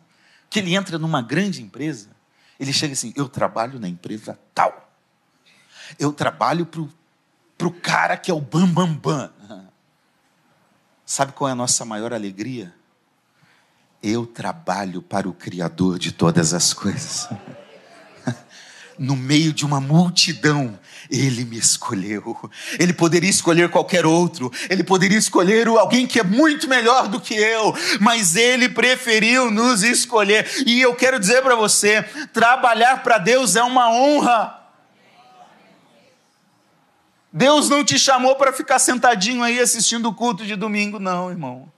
que 0.49 0.59
ele 0.59 0.75
entra 0.75 0.99
numa 0.99 1.23
grande 1.23 1.63
empresa, 1.63 2.09
ele 2.59 2.73
chega 2.73 2.93
assim: 2.93 3.13
eu 3.17 3.29
trabalho 3.29 3.79
na 3.79 3.89
empresa 3.89 4.39
tal. 4.55 4.89
Eu 5.99 6.13
trabalho 6.13 6.67
para 6.67 7.67
o 7.67 7.73
cara 7.73 8.17
que 8.17 8.31
é 8.31 8.35
o 8.35 8.41
bam, 8.41 8.67
bam, 8.67 8.95
bam. 8.95 9.31
Sabe 11.05 11.33
qual 11.33 11.49
é 11.49 11.53
a 11.53 11.57
nossa 11.57 11.85
maior 11.85 12.13
alegria? 12.13 12.73
Eu 14.03 14.27
trabalho 14.27 15.03
para 15.03 15.29
o 15.29 15.33
Criador 15.33 15.99
de 15.99 16.13
todas 16.13 16.55
as 16.55 16.73
coisas. 16.73 17.29
No 19.01 19.17
meio 19.17 19.51
de 19.51 19.65
uma 19.65 19.81
multidão, 19.81 20.79
ele 21.11 21.43
me 21.47 21.57
escolheu. 21.57 22.37
Ele 22.79 22.93
poderia 22.93 23.31
escolher 23.31 23.71
qualquer 23.71 24.05
outro, 24.05 24.53
ele 24.69 24.85
poderia 24.85 25.17
escolher 25.17 25.67
alguém 25.67 26.07
que 26.07 26.21
é 26.21 26.23
muito 26.23 26.69
melhor 26.69 27.09
do 27.09 27.19
que 27.19 27.33
eu, 27.33 27.75
mas 27.99 28.37
ele 28.37 28.69
preferiu 28.69 29.51
nos 29.51 29.83
escolher. 29.83 30.47
E 30.67 30.83
eu 30.83 30.95
quero 30.95 31.19
dizer 31.19 31.43
para 31.43 31.55
você: 31.55 32.03
trabalhar 32.31 33.03
para 33.03 33.17
Deus 33.17 33.57
é 33.57 33.63
uma 33.63 33.91
honra. 33.91 34.61
Deus 37.33 37.71
não 37.71 37.83
te 37.83 37.99
chamou 37.99 38.37
para 38.37 38.53
ficar 38.53 38.79
sentadinho 38.79 39.43
aí 39.43 39.59
assistindo 39.59 40.11
o 40.11 40.15
culto 40.15 40.45
de 40.45 40.57
domingo, 40.57 40.99
não, 40.99 41.31
irmão. 41.31 41.73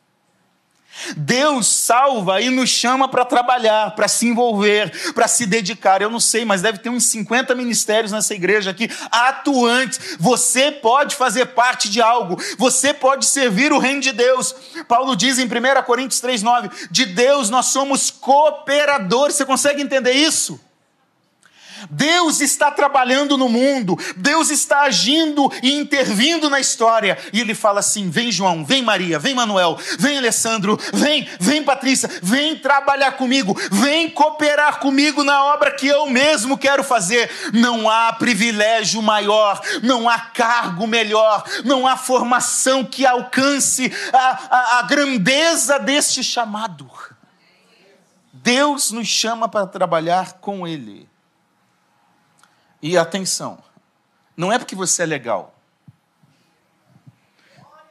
Deus 1.17 1.67
salva 1.67 2.41
e 2.41 2.51
nos 2.51 2.71
chama 2.71 3.09
para 3.09 3.25
trabalhar, 3.25 3.95
para 3.95 4.09
se 4.09 4.27
envolver, 4.27 5.13
para 5.15 5.27
se 5.27 5.47
dedicar. 5.47 6.03
Eu 6.03 6.11
não 6.11 6.21
sei, 6.21 6.45
mas 6.45 6.63
deve 6.63 6.79
ter 6.79 6.89
uns 6.89 7.07
50 7.07 7.55
ministérios 7.55 8.13
nessa 8.13 8.35
igreja 8.35 8.71
aqui 8.71 8.91
atuantes. 9.11 10.17
Você 10.19 10.71
pode 10.71 11.17
fazer 11.17 11.47
parte 11.47 11.91
de 11.91 12.01
algo, 12.01 12.37
você 12.59 12.93
pode 12.93 13.27
servir 13.27 13.73
o 13.73 13.79
reino 13.79 14.01
de 14.01 14.13
Deus. 14.13 14.55
Paulo 14.87 15.17
diz 15.17 15.39
em 15.39 15.47
1 15.47 15.83
Coríntios 15.85 16.21
3,9: 16.21 16.71
de 16.91 17.07
Deus 17.07 17.51
nós 17.51 17.67
somos 17.67 18.11
cooperadores. 18.11 19.37
Você 19.37 19.45
consegue 19.45 19.83
entender 19.83 20.13
isso? 20.13 20.61
Deus 21.90 22.40
está 22.40 22.71
trabalhando 22.71 23.37
no 23.37 23.49
mundo, 23.49 23.99
Deus 24.16 24.51
está 24.51 24.83
agindo 24.83 25.51
e 25.62 25.73
intervindo 25.73 26.49
na 26.49 26.61
história. 26.61 27.18
E 27.33 27.40
ele 27.40 27.55
fala 27.55 27.81
assim: 27.81 28.11
vem 28.11 28.31
João, 28.31 28.64
vem 28.64 28.83
Maria, 28.83 29.18
vem 29.18 29.35
Manuel, 29.35 29.79
vem 29.99 30.18
Alessandro, 30.18 30.79
vem, 30.92 31.29
vem 31.40 31.62
Patrícia, 31.62 32.09
vem 32.23 32.57
trabalhar 32.57 33.12
comigo, 33.12 33.57
vem 33.71 34.11
cooperar 34.11 34.81
comigo 34.81 35.25
na 35.25 35.45
obra 35.45 35.71
que 35.71 35.87
eu 35.87 36.07
mesmo 36.07 36.59
quero 36.59 36.85
fazer. 36.85 37.31
Não 37.53 37.88
há 37.88 38.12
privilégio 38.12 39.03
maior, 39.03 39.61
não 39.83 40.09
há 40.09 40.18
cargo 40.18 40.87
melhor, 40.87 41.45
não 41.64 41.87
há 41.87 41.97
formação 41.97 42.85
que 42.85 43.07
alcance 43.07 43.92
a, 44.12 44.38
a, 44.51 44.79
a 44.79 44.83
grandeza 44.83 45.79
deste 45.79 46.23
chamado. 46.23 46.90
Deus 48.33 48.90
nos 48.90 49.07
chama 49.07 49.49
para 49.49 49.66
trabalhar 49.66 50.35
com 50.35 50.66
Ele. 50.66 51.12
E 52.83 52.99
atenção, 52.99 53.62
não 54.37 54.53
é 54.53 54.59
porque 54.59 54.75
você 54.75 55.05
é 55.05 55.07
legal. 55.07 55.55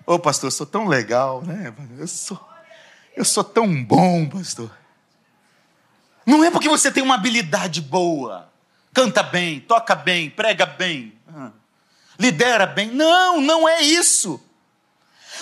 Ô 0.05 0.19
pastor, 0.19 0.47
eu 0.47 0.51
sou 0.51 0.65
tão 0.65 0.87
legal, 0.87 1.41
né? 1.41 1.73
Eu 1.97 2.07
sou, 2.07 2.39
eu 3.15 3.23
sou 3.23 3.43
tão 3.43 3.81
bom, 3.83 4.27
pastor. 4.27 4.69
Não 6.25 6.43
é 6.43 6.51
porque 6.51 6.67
você 6.67 6.91
tem 6.91 7.01
uma 7.01 7.15
habilidade 7.15 7.81
boa, 7.81 8.49
canta 8.93 9.23
bem, 9.23 9.61
toca 9.61 9.95
bem, 9.95 10.29
prega 10.29 10.65
bem, 10.65 11.17
lidera 12.19 12.65
bem. 12.65 12.91
Não, 12.91 13.39
não 13.39 13.67
é 13.67 13.81
isso. 13.81 14.41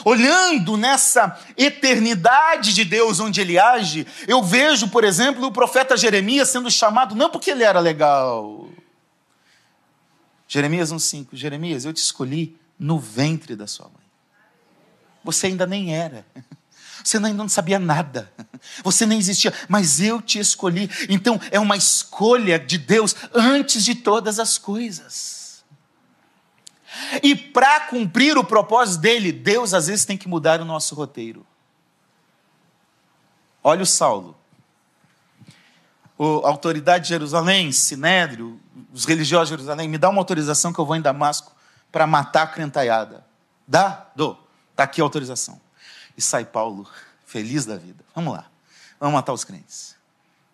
Olhando 0.06 0.78
nessa 0.78 1.38
eternidade 1.58 2.74
de 2.74 2.86
Deus 2.86 3.20
onde 3.20 3.42
ele 3.42 3.60
age, 3.60 4.06
eu 4.28 4.42
vejo, 4.42 4.88
por 4.88 5.04
exemplo, 5.04 5.48
o 5.48 5.52
profeta 5.52 5.98
Jeremias 5.98 6.50
sendo 6.50 6.70
chamado 6.70 7.16
não 7.16 7.30
porque 7.30 7.52
ele 7.52 7.64
era 7.64 7.80
legal, 7.80 8.70
Jeremias 10.50 10.92
1,5: 10.92 11.28
Jeremias, 11.34 11.86
eu 11.86 11.94
te 11.94 11.98
escolhi 11.98 12.58
no 12.78 13.00
ventre 13.00 13.56
da 13.56 13.68
sua 13.68 13.86
mãe. 13.86 14.10
Você 15.24 15.46
ainda 15.48 15.68
nem 15.68 15.96
era. 15.96 16.26
Você 17.02 17.16
ainda 17.16 17.32
não 17.34 17.48
sabia 17.48 17.80
nada. 17.80 18.34
Você 18.84 19.06
nem 19.06 19.20
existia, 19.20 19.54
mas 19.70 20.02
eu 20.02 20.22
te 20.22 20.40
escolhi. 20.40 20.90
Então 21.08 21.40
é 21.52 21.60
uma 21.60 21.78
escolha 21.78 22.60
de 22.60 22.78
Deus 22.78 23.16
antes 23.34 23.86
de 23.86 23.96
todas 23.96 24.40
as 24.40 24.58
coisas. 24.58 25.64
E 27.22 27.36
para 27.36 27.82
cumprir 27.82 28.38
o 28.38 28.44
propósito 28.44 29.02
dele, 29.02 29.32
Deus 29.32 29.74
às 29.74 29.88
vezes 29.88 30.04
tem 30.04 30.18
que 30.18 30.28
mudar 30.28 30.60
o 30.60 30.66
nosso 30.66 30.96
roteiro. 30.96 31.46
Olha 33.64 33.84
o 33.84 33.86
Saulo. 33.86 34.39
A 36.20 36.50
autoridade 36.50 37.04
de 37.04 37.10
Jerusalém, 37.10 37.72
Sinédrio, 37.72 38.60
os 38.94 39.06
religiosos 39.06 39.48
de 39.48 39.56
Jerusalém, 39.56 39.88
me 39.88 39.98
dá 39.98 40.10
uma 40.10 40.20
autorização 40.20 40.74
que 40.74 40.80
eu 40.80 40.86
vou 40.86 40.96
em 40.96 41.02
Damasco 41.02 41.56
para 41.92 42.06
matar 42.06 42.44
a 42.44 42.48
crentaiada. 42.48 43.26
Dá? 43.68 44.08
Dou. 44.16 44.38
Está 44.72 44.84
aqui 44.84 45.00
a 45.00 45.04
autorização. 45.04 45.60
E 46.18 46.22
sai 46.22 46.44
Paulo, 46.44 46.90
feliz 47.26 47.66
da 47.66 47.78
vida. 47.78 48.04
Vamos 48.14 48.34
lá. 48.34 48.46
Vamos 49.00 49.16
matar 49.16 49.32
os 49.32 49.46
crentes. 49.46 49.96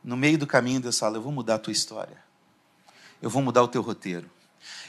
No 0.04 0.15
meio 0.15 0.38
do 0.38 0.45
caminho, 0.45 0.80
Deus 0.80 0.99
fala: 0.99 1.17
Eu 1.17 1.21
vou 1.21 1.32
mudar 1.32 1.56
a 1.56 1.60
tua 1.60 1.73
história. 1.73 2.17
Eu 3.21 3.30
vou 3.30 3.41
mudar 3.41 3.63
o 3.63 3.67
teu 3.67 3.82
roteiro. 3.82 4.30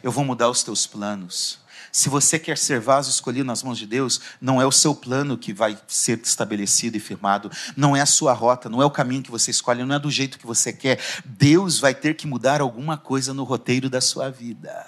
Eu 0.03 0.13
vou 0.13 0.25
mudar 0.25 0.49
os 0.49 0.63
teus 0.63 0.87
planos. 0.87 1.59
Se 1.97 2.11
você 2.11 2.39
quer 2.39 2.59
ser 2.59 2.79
vaso 2.79 3.11
escolhido 3.11 3.47
nas 3.47 3.63
mãos 3.63 3.79
de 3.79 3.87
Deus, 3.87 4.21
não 4.39 4.61
é 4.61 4.67
o 4.67 4.71
seu 4.71 4.95
plano 4.95 5.39
que 5.39 5.53
vai 5.53 5.79
ser 5.89 6.21
estabelecido 6.23 6.97
e 6.97 7.01
firmado, 7.01 7.51
não 7.75 7.97
é 7.97 8.03
a 8.03 8.07
sua 8.07 8.35
rota, 8.35 8.69
não 8.69 8.83
é 8.83 8.85
o 8.85 8.91
caminho 8.91 9.23
que 9.23 9.31
você 9.31 9.51
escolhe, 9.51 9.83
não 9.83 9.95
é 9.95 9.99
do 9.99 10.11
jeito 10.11 10.39
que 10.39 10.47
você 10.47 10.73
quer. 10.73 11.01
Deus 11.25 11.79
vai 11.79 11.95
ter 11.95 12.15
que 12.15 12.27
mudar 12.27 12.61
alguma 12.61 12.99
coisa 12.99 13.33
no 13.33 13.45
roteiro 13.45 13.89
da 13.89 14.03
sua 14.03 14.31
vida. 14.31 14.87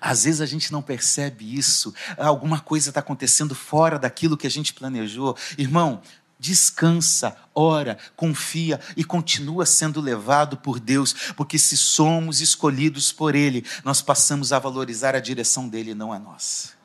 Às 0.00 0.24
vezes 0.24 0.40
a 0.40 0.46
gente 0.46 0.72
não 0.72 0.82
percebe 0.82 1.56
isso, 1.56 1.94
alguma 2.16 2.60
coisa 2.60 2.90
está 2.90 3.00
acontecendo 3.00 3.54
fora 3.54 3.98
daquilo 3.98 4.36
que 4.36 4.46
a 4.46 4.50
gente 4.50 4.74
planejou. 4.74 5.36
Irmão, 5.56 6.02
descansa, 6.38 7.36
ora, 7.54 7.98
confia 8.14 8.80
e 8.96 9.04
continua 9.04 9.66
sendo 9.66 10.00
levado 10.00 10.56
por 10.56 10.78
Deus, 10.78 11.32
porque 11.36 11.58
se 11.58 11.76
somos 11.76 12.40
escolhidos 12.40 13.12
por 13.12 13.34
Ele, 13.34 13.66
nós 13.84 14.00
passamos 14.00 14.52
a 14.52 14.58
valorizar 14.58 15.14
a 15.16 15.20
direção 15.20 15.68
dele, 15.68 15.94
não 15.94 16.12
a 16.12 16.18
nós. 16.18 16.76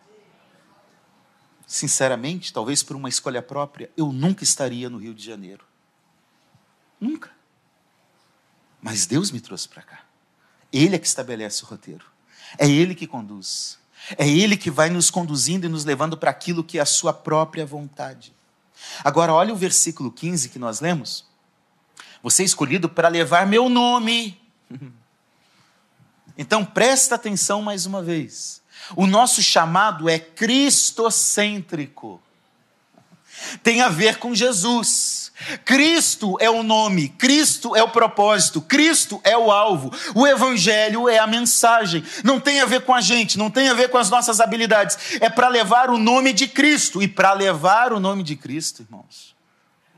Sinceramente, 1.67 2.53
talvez 2.53 2.83
por 2.83 2.95
uma 2.95 3.09
escolha 3.09 3.41
própria, 3.41 3.91
eu 3.95 4.11
nunca 4.11 4.43
estaria 4.43 4.89
no 4.89 4.97
Rio 4.97 5.13
de 5.13 5.23
Janeiro. 5.23 5.65
Nunca. 6.99 7.31
Mas 8.81 9.05
Deus 9.05 9.31
me 9.31 9.39
trouxe 9.39 9.67
para 9.67 9.81
cá. 9.81 10.03
Ele 10.71 10.95
é 10.95 10.99
que 10.99 11.07
estabelece 11.07 11.63
o 11.63 11.67
roteiro. 11.67 12.05
É 12.57 12.67
Ele 12.67 12.93
que 12.93 13.07
conduz. 13.07 13.79
É 14.17 14.27
Ele 14.27 14.57
que 14.57 14.69
vai 14.69 14.89
nos 14.89 15.09
conduzindo 15.09 15.65
e 15.65 15.69
nos 15.69 15.85
levando 15.85 16.17
para 16.17 16.29
aquilo 16.29 16.63
que 16.63 16.77
é 16.77 16.81
a 16.81 16.85
Sua 16.85 17.13
própria 17.13 17.65
vontade. 17.65 18.33
Agora, 19.03 19.33
olha 19.33 19.53
o 19.53 19.57
versículo 19.57 20.11
15 20.11 20.49
que 20.49 20.59
nós 20.59 20.79
lemos. 20.79 21.25
Você 22.21 22.43
é 22.43 22.45
escolhido 22.45 22.87
para 22.87 23.07
levar 23.07 23.47
meu 23.47 23.69
nome. 23.69 24.39
Então, 26.35 26.65
presta 26.65 27.13
atenção 27.13 27.61
mais 27.61 27.85
uma 27.85 28.01
vez. 28.01 28.59
O 28.95 29.05
nosso 29.05 29.43
chamado 29.43 30.09
é 30.09 30.17
cristocêntrico. 30.17 32.19
Tem 33.61 33.81
a 33.81 33.89
ver 33.89 34.17
com 34.17 34.33
Jesus. 34.33 35.22
Cristo 35.65 36.37
é 36.39 36.49
o 36.49 36.63
nome, 36.63 37.09
Cristo 37.09 37.75
é 37.75 37.83
o 37.83 37.89
propósito, 37.89 38.61
Cristo 38.61 39.19
é 39.23 39.37
o 39.37 39.51
alvo. 39.51 39.91
O 40.15 40.25
Evangelho 40.25 41.09
é 41.09 41.19
a 41.19 41.27
mensagem. 41.27 42.03
Não 42.23 42.39
tem 42.39 42.59
a 42.59 42.65
ver 42.65 42.81
com 42.81 42.93
a 42.93 43.01
gente, 43.01 43.37
não 43.37 43.49
tem 43.49 43.69
a 43.69 43.73
ver 43.73 43.89
com 43.89 43.97
as 43.97 44.09
nossas 44.09 44.39
habilidades. 44.39 45.19
É 45.21 45.29
para 45.29 45.47
levar 45.47 45.89
o 45.89 45.97
nome 45.97 46.33
de 46.33 46.47
Cristo. 46.47 47.01
E 47.01 47.07
para 47.07 47.33
levar 47.33 47.93
o 47.93 47.99
nome 47.99 48.23
de 48.23 48.35
Cristo, 48.35 48.81
irmãos, 48.81 49.35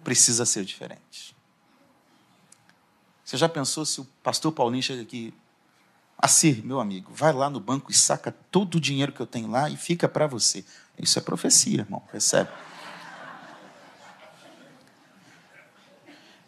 precisa 0.03 0.45
ser 0.45 0.63
diferente. 0.65 1.35
Você 3.23 3.37
já 3.37 3.49
pensou 3.49 3.85
se 3.85 3.99
o 3.99 4.07
pastor 4.21 4.51
Paulinho 4.51 4.83
chega 4.83 5.01
aqui? 5.01 5.33
Assim, 6.17 6.61
meu 6.63 6.79
amigo, 6.79 7.11
vai 7.13 7.33
lá 7.33 7.49
no 7.49 7.59
banco 7.59 7.91
e 7.91 7.93
saca 7.93 8.33
todo 8.49 8.75
o 8.75 8.79
dinheiro 8.79 9.11
que 9.11 9.19
eu 9.19 9.25
tenho 9.25 9.49
lá 9.49 9.69
e 9.69 9.75
fica 9.75 10.07
para 10.07 10.27
você. 10.27 10.63
Isso 10.97 11.19
é 11.19 11.21
profecia, 11.21 11.81
irmão, 11.81 12.01
percebe? 12.11 12.49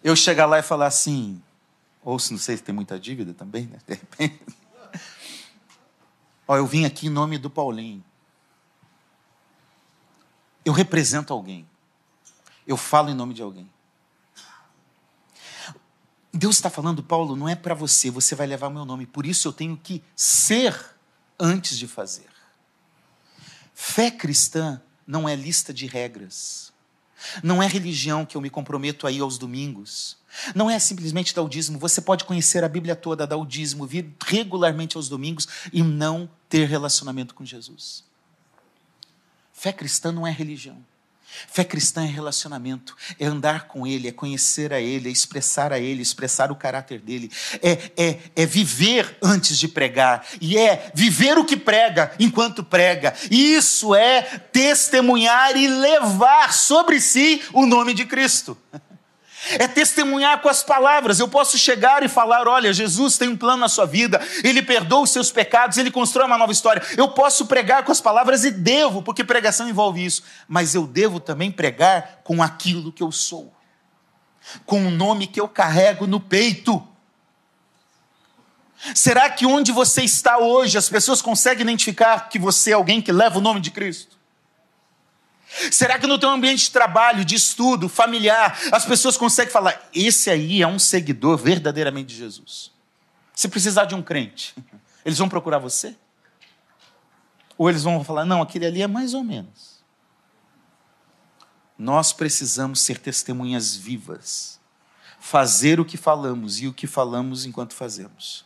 Eu 0.08 0.16
chegar 0.16 0.46
lá 0.46 0.58
e 0.58 0.64
falar 0.64 0.88
assim, 0.88 1.42
ou 2.02 2.18
se 2.18 2.32
não 2.32 2.40
sei 2.40 2.56
se 2.56 2.64
tem 2.64 2.74
muita 2.74 2.98
dívida 2.98 3.34
também, 3.34 3.66
né? 3.66 3.78
De 3.86 3.94
repente. 3.96 4.40
Ó, 6.48 6.56
eu 6.56 6.66
vim 6.66 6.86
aqui 6.86 7.08
em 7.08 7.10
nome 7.10 7.38
do 7.38 7.50
Paulinho. 7.50 8.02
Eu 10.64 10.72
represento 10.72 11.34
alguém. 11.34 11.68
Eu 12.66 12.78
falo 12.78 13.10
em 13.10 13.14
nome 13.14 13.34
de 13.34 13.42
alguém. 13.42 13.70
Deus 16.34 16.56
está 16.56 16.70
falando, 16.70 17.04
Paulo, 17.04 17.36
não 17.36 17.50
é 17.50 17.56
para 17.56 17.74
você, 17.74 18.10
você 18.10 18.34
vai 18.34 18.48
levar 18.48 18.70
meu 18.70 18.86
nome, 18.86 19.06
por 19.06 19.26
isso 19.26 19.48
eu 19.48 19.54
tenho 19.54 19.76
que 19.76 20.04
ser 20.16 20.96
antes 21.38 21.78
de 21.78 21.88
fazer. 21.88 22.30
Fé 23.74 24.10
cristã 24.10 24.82
não 25.06 25.28
é 25.28 25.36
lista 25.36 25.74
de 25.74 25.86
regras. 25.86 26.72
Não 27.44 27.62
é 27.62 27.68
religião 27.68 28.26
que 28.26 28.38
eu 28.38 28.42
me 28.42 28.50
comprometo 28.50 29.08
aí 29.08 29.20
aos 29.20 29.38
domingos. 29.38 30.18
Não 30.54 30.70
é 30.70 30.78
simplesmente 30.80 31.34
dar 31.34 31.42
o 31.42 31.50
dízimo. 31.50 31.80
Você 31.80 32.02
pode 32.02 32.26
conhecer 32.26 32.64
a 32.64 32.70
Bíblia 32.70 32.96
toda, 32.96 33.28
dar 33.28 33.38
o 33.38 33.46
dízimo, 33.46 33.88
vir 33.88 34.14
regularmente 34.26 34.98
aos 34.98 35.10
domingos 35.10 35.48
e 35.74 35.82
não 35.82 36.30
ter 36.48 36.68
relacionamento 36.68 37.34
com 37.34 37.46
Jesus. 37.46 38.04
Fé 39.52 39.74
cristã 39.74 40.12
não 40.12 40.28
é 40.28 40.32
religião. 40.32 40.78
Fé 41.48 41.64
cristã 41.64 42.04
é 42.04 42.08
relacionamento, 42.08 42.96
é 43.20 43.26
andar 43.26 43.68
com 43.68 43.86
Ele, 43.86 44.08
é 44.08 44.12
conhecer 44.12 44.74
a 44.74 44.80
Ele, 44.80 45.10
é 45.10 45.12
expressar 45.12 45.72
a 45.74 45.80
Ele, 45.80 46.02
expressar 46.02 46.52
o 46.52 46.56
caráter 46.56 47.00
dele, 47.00 47.32
é, 47.62 47.92
é, 47.98 48.20
é 48.36 48.46
viver 48.46 49.18
antes 49.22 49.58
de 49.58 49.68
pregar, 49.68 50.26
e 50.40 50.58
é 50.58 50.92
viver 50.94 51.38
o 51.38 51.46
que 51.46 51.58
prega 51.58 52.12
enquanto 52.20 52.64
prega. 52.64 53.14
Isso 53.30 53.94
é 53.94 54.22
testemunhar 54.22 55.56
e 55.56 55.68
levar 55.68 56.54
sobre 56.54 57.00
si 57.00 57.42
o 57.54 57.66
nome 57.66 57.94
de 57.94 58.06
Cristo 58.06 58.58
é 59.52 59.68
testemunhar 59.68 60.42
com 60.42 60.50
as 60.50 60.64
palavras. 60.64 61.20
Eu 61.20 61.28
posso 61.28 61.58
chegar 61.58 62.04
e 62.04 62.08
falar: 62.08 62.48
olha, 62.48 62.74
Jesus 62.74 63.18
tem 63.18 63.30
um 63.30 63.38
plano 63.38 63.62
na 63.62 63.70
sua 63.70 63.86
vida, 63.86 64.22
ele 64.44 64.62
perdoa 64.62 65.02
os 65.02 65.12
seus 65.12 65.32
pecados, 65.32 65.78
ele 65.78 65.92
constrói 65.92 66.26
uma 66.26 66.38
nova 66.38 66.52
história. 66.52 66.82
Eu 66.98 67.10
posso 67.10 67.46
pregar 67.46 67.84
com 67.84 67.92
as 67.92 68.02
palavras 68.02 68.44
e 68.44 68.52
devo, 68.52 69.02
porque 69.02 69.24
pregação 69.24 69.70
envolve 69.70 70.04
isso, 70.04 70.24
mas 70.48 70.76
eu 70.76 70.86
devo 70.86 71.20
também 71.20 71.52
pregar 71.52 72.22
com 72.24 72.42
aquilo 72.42 72.92
que 72.92 73.04
eu 73.04 73.12
sou, 73.12 73.54
com 74.66 74.88
o 74.88 74.92
nome 74.92 75.28
que 75.28 75.40
eu 75.40 75.48
carrego 75.48 76.08
no 76.08 76.20
peito. 76.20 76.86
Será 78.94 79.30
que 79.30 79.46
onde 79.46 79.72
você 79.72 80.04
está 80.04 80.38
hoje 80.38 80.78
as 80.78 80.88
pessoas 80.88 81.22
conseguem 81.22 81.64
identificar 81.64 82.30
que 82.30 82.38
você 82.38 82.72
é 82.72 82.74
alguém 82.74 83.02
que 83.02 83.12
leva 83.12 83.40
o 83.40 83.42
nome 83.42 83.60
de 83.60 83.72
Cristo? 83.72 84.17
Será 85.72 85.98
que 85.98 86.06
no 86.06 86.20
teu 86.20 86.30
ambiente 86.30 86.66
de 86.66 86.72
trabalho, 86.72 87.24
de 87.24 87.36
estudo, 87.36 87.88
familiar, 87.88 88.60
as 88.72 88.86
pessoas 88.86 89.16
conseguem 89.16 89.52
falar: 89.52 89.90
esse 89.94 90.30
aí 90.30 90.62
é 90.62 90.68
um 90.68 90.78
seguidor 90.78 91.38
verdadeiramente 91.38 92.10
de 92.10 92.16
Jesus? 92.16 92.72
Se 93.34 93.48
precisar 93.48 93.86
de 93.86 93.96
um 93.96 94.02
crente, 94.02 94.56
eles 95.06 95.18
vão 95.18 95.30
procurar 95.30 95.60
você? 95.60 95.96
Ou 97.58 97.70
eles 97.70 97.84
vão 97.84 98.04
falar: 98.04 98.26
não, 98.26 98.42
aquele 98.42 98.66
ali 98.66 98.82
é 98.82 98.88
mais 98.88 99.14
ou 99.14 99.24
menos. 99.24 99.78
Nós 101.78 102.12
precisamos 102.12 102.82
ser 102.82 102.98
testemunhas 102.98 103.76
vivas, 103.76 104.60
fazer 105.20 105.80
o 105.80 105.86
que 105.86 105.96
falamos 105.96 106.60
e 106.60 106.68
o 106.68 106.74
que 106.74 106.88
falamos 106.88 107.46
enquanto 107.46 107.74
fazemos, 107.74 108.44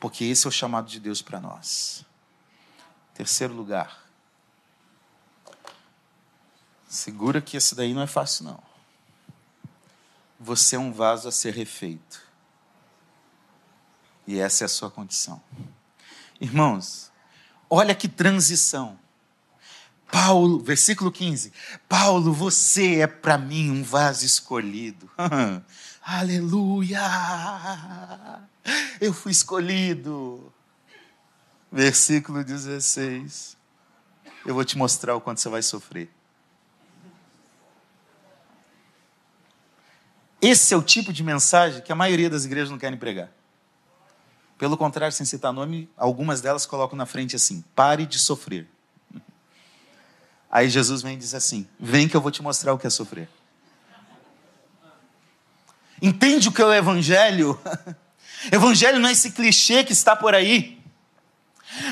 porque 0.00 0.24
esse 0.24 0.46
é 0.46 0.48
o 0.48 0.52
chamado 0.52 0.88
de 0.88 0.98
Deus 0.98 1.20
para 1.20 1.38
nós. 1.38 2.04
Terceiro 3.12 3.52
lugar, 3.52 3.99
Segura 6.90 7.40
que 7.40 7.56
esse 7.56 7.72
daí 7.76 7.94
não 7.94 8.02
é 8.02 8.06
fácil, 8.08 8.46
não. 8.46 8.60
Você 10.40 10.74
é 10.74 10.78
um 10.78 10.92
vaso 10.92 11.28
a 11.28 11.30
ser 11.30 11.54
refeito. 11.54 12.20
E 14.26 14.40
essa 14.40 14.64
é 14.64 14.66
a 14.66 14.68
sua 14.68 14.90
condição. 14.90 15.40
Irmãos, 16.40 17.12
olha 17.70 17.94
que 17.94 18.08
transição. 18.08 18.98
Paulo, 20.10 20.58
versículo 20.58 21.12
15. 21.12 21.52
Paulo, 21.88 22.32
você 22.32 22.96
é 22.96 23.06
para 23.06 23.38
mim 23.38 23.70
um 23.70 23.84
vaso 23.84 24.26
escolhido. 24.26 25.08
Aleluia! 26.02 27.00
Eu 29.00 29.14
fui 29.14 29.30
escolhido. 29.30 30.52
Versículo 31.70 32.42
16. 32.42 33.56
Eu 34.44 34.54
vou 34.54 34.64
te 34.64 34.76
mostrar 34.76 35.14
o 35.14 35.20
quanto 35.20 35.40
você 35.40 35.48
vai 35.48 35.62
sofrer. 35.62 36.10
Esse 40.40 40.72
é 40.72 40.76
o 40.76 40.82
tipo 40.82 41.12
de 41.12 41.22
mensagem 41.22 41.82
que 41.82 41.92
a 41.92 41.94
maioria 41.94 42.30
das 42.30 42.44
igrejas 42.44 42.70
não 42.70 42.78
querem 42.78 42.98
pregar. 42.98 43.30
Pelo 44.56 44.76
contrário, 44.76 45.14
sem 45.14 45.26
citar 45.26 45.52
nome, 45.52 45.88
algumas 45.96 46.40
delas 46.40 46.66
colocam 46.66 46.96
na 46.96 47.06
frente 47.06 47.36
assim: 47.36 47.62
pare 47.74 48.06
de 48.06 48.18
sofrer. 48.18 48.66
Aí 50.50 50.68
Jesus 50.68 51.02
vem 51.02 51.14
e 51.14 51.16
diz 51.16 51.34
assim: 51.34 51.66
vem 51.78 52.08
que 52.08 52.16
eu 52.16 52.20
vou 52.20 52.30
te 52.30 52.42
mostrar 52.42 52.72
o 52.72 52.78
que 52.78 52.86
é 52.86 52.90
sofrer. 52.90 53.28
Entende 56.00 56.48
o 56.48 56.52
que 56.52 56.62
é 56.62 56.64
o 56.64 56.72
Evangelho? 56.72 57.60
Evangelho 58.50 58.98
não 58.98 59.08
é 59.08 59.12
esse 59.12 59.32
clichê 59.32 59.84
que 59.84 59.92
está 59.92 60.16
por 60.16 60.34
aí. 60.34 60.79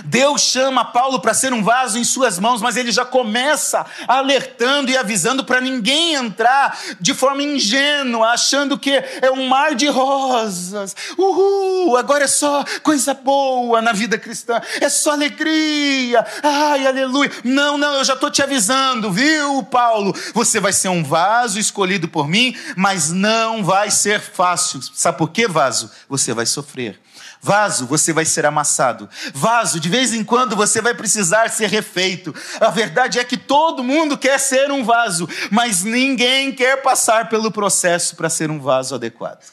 Deus 0.05 0.43
chama 0.43 0.85
Paulo 0.85 1.21
para 1.21 1.35
ser 1.35 1.53
um 1.53 1.63
vaso 1.63 1.99
em 1.99 2.05
suas 2.05 2.39
mãos, 2.39 2.61
mas 2.61 2.77
ele 2.77 2.91
já 2.91 3.05
começa 3.05 3.87
alertando 4.07 4.91
e 4.91 4.97
avisando 4.97 5.45
para 5.45 5.61
ninguém 5.61 6.15
entrar 6.15 6.79
de 7.01 7.15
forma 7.15 7.43
ingênua, 7.43 8.29
achando 8.29 8.79
que 8.79 8.91
é 8.91 9.31
um 9.31 9.47
mar 9.47 9.75
de 9.75 9.87
rosas. 9.87 10.95
Uhul, 11.17 11.97
agora 11.97 12.25
é 12.25 12.29
só 12.29 12.65
coisa 12.83 13.15
boa 13.15 13.81
na 13.81 13.93
vida 13.93 14.19
cristã, 14.19 14.61
é 14.81 14.89
só 14.89 15.13
alegria. 15.13 16.25
Ai, 16.43 16.87
aleluia. 16.87 17.31
Não, 17.45 17.79
não, 17.79 17.95
eu 17.95 18.05
já 18.05 18.15
estou 18.15 18.31
te 18.31 18.43
avisando, 18.43 19.11
viu, 19.13 19.63
Paulo? 19.65 20.15
Você 20.35 20.61
vai 20.61 20.73
ser 20.73 20.89
um 20.89 21.05
vaso 21.05 21.59
escolhido 21.59 22.09
por 22.09 22.29
mim, 22.29 22.57
mas 22.77 23.11
não 23.11 23.65
vai 23.65 23.91
ser 23.91 24.21
fácil. 24.21 24.81
Sabe 24.93 25.19
por 25.19 25.31
que 25.31 25.47
vaso? 25.47 25.91
Você 26.09 26.33
vai 26.35 26.47
sofrer 26.47 26.99
Vaso, 27.41 27.87
você 27.87 28.13
vai 28.13 28.25
ser 28.25 28.45
amassado. 28.45 29.09
Vaso, 29.33 29.79
de 29.79 29.89
vez 29.89 30.13
em 30.13 30.25
quando 30.25 30.57
você 30.57 30.81
vai 30.81 30.95
precisar 30.95 31.49
ser 31.51 31.69
refeito. 31.69 32.35
A 32.61 32.71
verdade 32.71 33.19
é 33.19 33.25
que 33.25 33.37
todo 33.37 33.85
mundo 33.85 34.19
quer 34.19 34.39
ser 34.39 34.71
um 34.71 34.85
vaso, 34.85 35.29
mas 35.51 35.85
ninguém 35.85 36.53
quer 36.53 36.83
passar 36.83 37.29
pelo 37.29 37.51
processo 37.51 38.17
para 38.17 38.29
ser 38.29 38.51
um 38.51 38.61
vaso 38.61 38.95
adequado. 38.95 39.45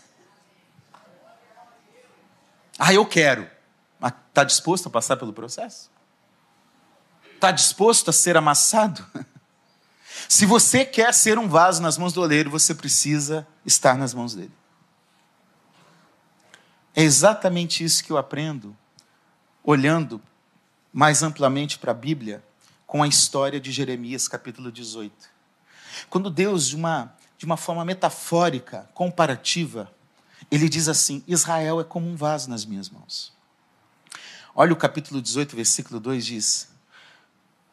Ah, 2.77 2.93
eu 2.93 3.05
quero. 3.05 3.49
Mas 3.99 4.13
está 4.29 4.43
disposto 4.43 4.87
a 4.87 4.91
passar 4.91 5.17
pelo 5.17 5.31
processo? 5.31 5.89
Está 7.35 7.51
disposto 7.51 8.09
a 8.09 8.13
ser 8.13 8.35
amassado? 8.35 9.05
Se 10.27 10.45
você 10.45 10.83
quer 10.83 11.13
ser 11.13 11.37
um 11.37 11.47
vaso 11.47 11.81
nas 11.81 11.97
mãos 11.97 12.13
do 12.13 12.21
oleiro, 12.21 12.49
você 12.49 12.73
precisa 12.73 13.47
estar 13.65 13.95
nas 13.95 14.13
mãos 14.13 14.33
dele. 14.33 14.51
É 16.95 17.03
exatamente 17.03 17.83
isso 17.83 18.01
que 18.01 18.11
eu 18.11 18.17
aprendo 18.17 18.75
olhando 19.61 20.21
mais 20.93 21.23
amplamente 21.23 21.77
para 21.77 21.91
a 21.91 21.93
Bíblia 21.93 22.41
com 22.87 23.03
a 23.03 23.07
história 23.07 23.59
de 23.59 23.69
Jeremias, 23.69 24.29
capítulo 24.29 24.71
18. 24.71 25.13
Quando 26.09 26.29
Deus, 26.29 26.69
de 26.69 26.75
uma, 26.77 27.13
de 27.37 27.45
uma 27.45 27.57
forma 27.57 27.83
metafórica, 27.83 28.89
comparativa, 28.93 29.91
ele 30.49 30.69
diz 30.69 30.87
assim: 30.87 31.21
Israel 31.27 31.81
é 31.81 31.83
como 31.83 32.07
um 32.07 32.15
vaso 32.15 32.49
nas 32.49 32.63
minhas 32.63 32.89
mãos. 32.89 33.33
Olha 34.55 34.71
o 34.71 34.77
capítulo 34.77 35.21
18, 35.21 35.53
versículo 35.53 35.99
2 35.99 36.25
diz: 36.25 36.69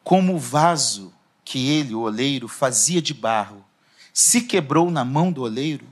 Como 0.03 0.35
o 0.35 0.39
vaso 0.39 1.13
que 1.45 1.69
ele, 1.69 1.95
o 1.95 2.01
oleiro, 2.01 2.49
fazia 2.49 3.01
de 3.01 3.13
barro, 3.13 3.63
se 4.11 4.41
quebrou 4.41 4.91
na 4.91 5.05
mão 5.05 5.31
do 5.31 5.43
oleiro, 5.43 5.87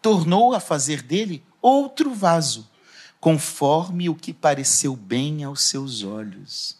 tornou 0.00 0.54
a 0.54 0.60
fazer 0.60 1.02
dele 1.02 1.42
outro 1.64 2.12
vaso, 2.12 2.68
conforme 3.18 4.10
o 4.10 4.14
que 4.14 4.34
pareceu 4.34 4.94
bem 4.94 5.44
aos 5.44 5.62
seus 5.62 6.02
olhos. 6.02 6.76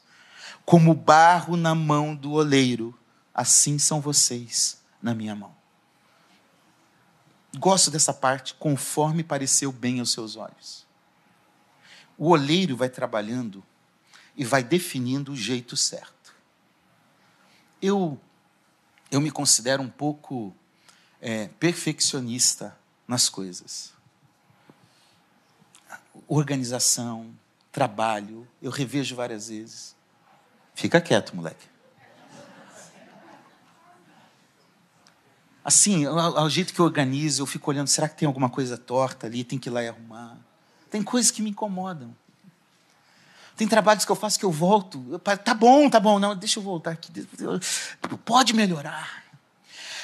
Como 0.63 0.95
barro 0.95 1.57
na 1.57 1.75
mão 1.75 2.15
do 2.15 2.33
oleiro, 2.33 2.95
assim 3.33 3.79
são 3.79 3.99
vocês 3.99 4.83
na 5.01 5.15
minha 5.15 5.35
mão. 5.35 5.55
Gosto 7.57 7.91
dessa 7.91 8.13
parte, 8.13 8.53
conforme 8.55 9.25
pareceu 9.25 9.73
bem 9.73 10.01
aos 10.01 10.13
seus 10.13 10.37
olhos. 10.37 10.87
O 12.19 12.29
oleiro 12.29 12.77
vai 12.77 12.91
trabalhando 12.91 13.65
e 14.37 14.45
vai 14.45 14.63
definindo 14.63 15.33
o 15.33 15.37
jeito 15.37 15.77
certo. 15.79 16.35
Eu, 17.81 18.21
eu 19.11 19.21
me 19.21 19.31
considero 19.31 19.83
um 19.83 19.89
pouco 19.89 20.55
é, 21.23 21.49
perfeccionista 21.59 22.77
nas 23.09 23.31
coisas 23.31 23.94
organização, 26.29 27.35
trabalho, 27.71 28.47
eu 28.63 28.71
revejo 28.71 29.17
várias 29.17 29.49
vezes. 29.49 29.97
Fica 30.75 31.01
quieto, 31.01 31.35
moleque. 31.35 31.67
Assim, 35.65 36.05
ao, 36.05 36.51
jeito 36.51 36.75
que 36.75 36.81
eu 36.81 36.85
organizo, 36.85 37.43
eu 37.43 37.47
fico 37.47 37.71
olhando, 37.71 37.89
será 37.89 38.07
que 38.09 38.17
tem 38.17 38.27
alguma 38.27 38.51
coisa 38.51 38.77
torta 38.77 39.27
ali? 39.27 39.43
Tem 39.43 39.59
que 39.59 39.71
ir 39.71 39.73
lá 39.73 39.83
e 39.83 39.89
arrumar. 39.89 40.37
Tem 40.91 41.03
coisas 41.03 41.31
que 41.31 41.41
me 41.41 41.51
incomodam. 41.51 42.15
Tem 43.57 43.67
trabalhos 43.67 44.05
que 44.05 44.13
eu 44.13 44.17
faço 44.17 44.39
que 44.39 44.45
eu 44.45 44.51
volto. 44.51 45.05
Eu, 45.11 45.19
tá 45.19 45.55
bom, 45.55 45.89
tá 45.89 45.99
bom, 45.99 46.19
não, 46.19 46.37
deixa 46.37 46.59
eu 46.59 46.63
voltar 46.63 46.91
aqui. 46.91 47.27
Pode 48.25 48.53
melhorar. 48.53 49.24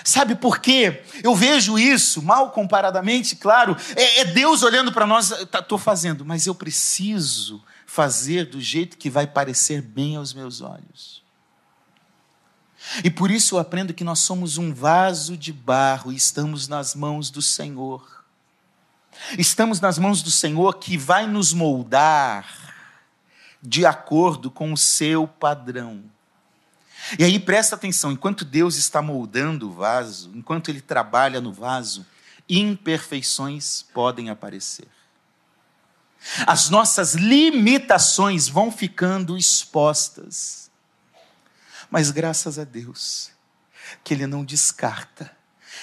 Sabe 0.04 0.34
por 0.34 0.58
quê? 0.58 1.02
Eu 1.22 1.34
vejo 1.34 1.78
isso, 1.78 2.22
mal 2.22 2.50
comparadamente, 2.50 3.36
claro, 3.36 3.76
é, 3.96 4.20
é 4.20 4.24
Deus 4.24 4.62
olhando 4.62 4.92
para 4.92 5.06
nós, 5.06 5.30
estou 5.30 5.62
tá, 5.62 5.78
fazendo, 5.78 6.24
mas 6.24 6.46
eu 6.46 6.54
preciso 6.54 7.62
fazer 7.86 8.46
do 8.46 8.60
jeito 8.60 8.96
que 8.96 9.10
vai 9.10 9.26
parecer 9.26 9.82
bem 9.82 10.16
aos 10.16 10.32
meus 10.32 10.60
olhos. 10.60 11.20
E 13.04 13.10
por 13.10 13.30
isso 13.30 13.56
eu 13.56 13.58
aprendo 13.58 13.92
que 13.92 14.04
nós 14.04 14.20
somos 14.20 14.58
um 14.58 14.72
vaso 14.72 15.36
de 15.36 15.52
barro 15.52 16.12
e 16.12 16.16
estamos 16.16 16.66
nas 16.66 16.94
mãos 16.94 17.30
do 17.30 17.42
Senhor. 17.42 18.24
Estamos 19.38 19.80
nas 19.80 19.98
mãos 19.98 20.22
do 20.22 20.30
Senhor 20.30 20.78
que 20.78 20.96
vai 20.96 21.26
nos 21.26 21.52
moldar 21.52 22.46
de 23.62 23.84
acordo 23.84 24.50
com 24.50 24.72
o 24.72 24.76
seu 24.76 25.28
padrão. 25.28 26.02
E 27.18 27.24
aí 27.24 27.38
presta 27.38 27.74
atenção, 27.74 28.12
enquanto 28.12 28.44
Deus 28.44 28.76
está 28.76 29.02
moldando 29.02 29.68
o 29.68 29.72
vaso, 29.72 30.30
enquanto 30.34 30.68
Ele 30.68 30.80
trabalha 30.80 31.40
no 31.40 31.52
vaso, 31.52 32.06
imperfeições 32.48 33.82
podem 33.94 34.30
aparecer. 34.30 34.88
As 36.46 36.68
nossas 36.68 37.14
limitações 37.14 38.48
vão 38.48 38.70
ficando 38.70 39.36
expostas. 39.36 40.70
Mas 41.90 42.10
graças 42.10 42.58
a 42.58 42.64
Deus, 42.64 43.30
que 44.04 44.14
Ele 44.14 44.26
não 44.26 44.44
descarta, 44.44 45.30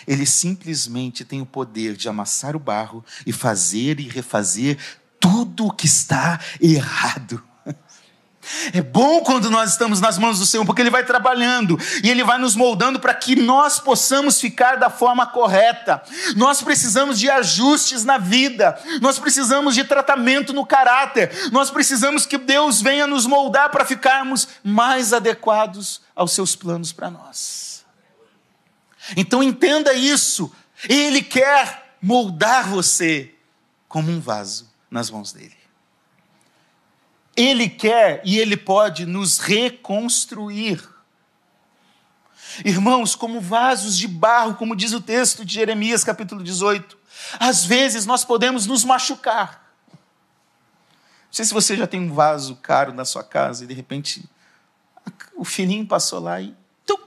Ele 0.07 0.25
simplesmente 0.25 1.25
tem 1.25 1.41
o 1.41 1.45
poder 1.45 1.95
de 1.95 2.07
amassar 2.07 2.55
o 2.55 2.59
barro 2.59 3.03
e 3.25 3.33
fazer 3.33 3.99
e 3.99 4.07
refazer 4.07 4.77
tudo 5.19 5.67
o 5.67 5.73
que 5.73 5.87
está 5.87 6.39
errado. 6.61 7.43
É 8.73 8.81
bom 8.81 9.21
quando 9.21 9.49
nós 9.49 9.71
estamos 9.71 9.99
nas 9.99 10.17
mãos 10.17 10.39
do 10.39 10.45
Senhor, 10.45 10.65
porque 10.65 10.81
Ele 10.81 10.89
vai 10.89 11.03
trabalhando 11.03 11.77
e 12.03 12.09
Ele 12.09 12.23
vai 12.23 12.37
nos 12.37 12.55
moldando 12.55 12.99
para 12.99 13.13
que 13.13 13.35
nós 13.35 13.79
possamos 13.79 14.39
ficar 14.39 14.77
da 14.77 14.89
forma 14.89 15.25
correta. 15.25 16.01
Nós 16.35 16.61
precisamos 16.61 17.19
de 17.19 17.29
ajustes 17.29 18.03
na 18.03 18.17
vida, 18.17 18.79
nós 19.01 19.19
precisamos 19.19 19.75
de 19.75 19.83
tratamento 19.83 20.53
no 20.53 20.65
caráter, 20.65 21.31
nós 21.51 21.69
precisamos 21.69 22.25
que 22.25 22.37
Deus 22.37 22.81
venha 22.81 23.07
nos 23.07 23.25
moldar 23.25 23.69
para 23.69 23.85
ficarmos 23.85 24.47
mais 24.63 25.13
adequados 25.13 26.01
aos 26.15 26.31
seus 26.31 26.55
planos 26.55 26.91
para 26.91 27.09
nós. 27.09 27.85
Então 29.15 29.41
entenda 29.41 29.93
isso, 29.93 30.51
Ele 30.87 31.21
quer 31.21 31.95
moldar 32.01 32.67
você 32.67 33.33
como 33.87 34.11
um 34.11 34.19
vaso 34.19 34.69
nas 34.89 35.09
mãos 35.09 35.31
dele. 35.31 35.55
Ele 37.37 37.69
quer 37.69 38.19
e 38.25 38.39
Ele 38.39 38.57
pode 38.57 39.05
nos 39.05 39.37
reconstruir. 39.37 40.83
Irmãos, 42.65 43.13
como 43.13 43.39
vasos 43.39 43.95
de 43.95 44.07
barro, 44.07 44.55
como 44.55 44.75
diz 44.75 44.91
o 44.91 44.99
texto 44.99 45.45
de 45.45 45.53
Jeremias, 45.53 46.03
capítulo 46.03 46.43
18, 46.43 46.97
às 47.39 47.63
vezes 47.63 48.07
nós 48.07 48.25
podemos 48.25 48.65
nos 48.65 48.83
machucar. 48.83 49.71
Não 49.91 51.33
sei 51.33 51.45
se 51.45 51.53
você 51.53 51.77
já 51.77 51.85
tem 51.85 51.99
um 51.99 52.11
vaso 52.11 52.55
caro 52.55 52.91
na 52.91 53.05
sua 53.05 53.23
casa 53.23 53.63
e 53.63 53.67
de 53.67 53.73
repente 53.75 54.27
o 55.35 55.45
filhinho 55.45 55.85
passou 55.85 56.19
lá 56.19 56.41
e. 56.41 56.55
Tum, 56.83 56.97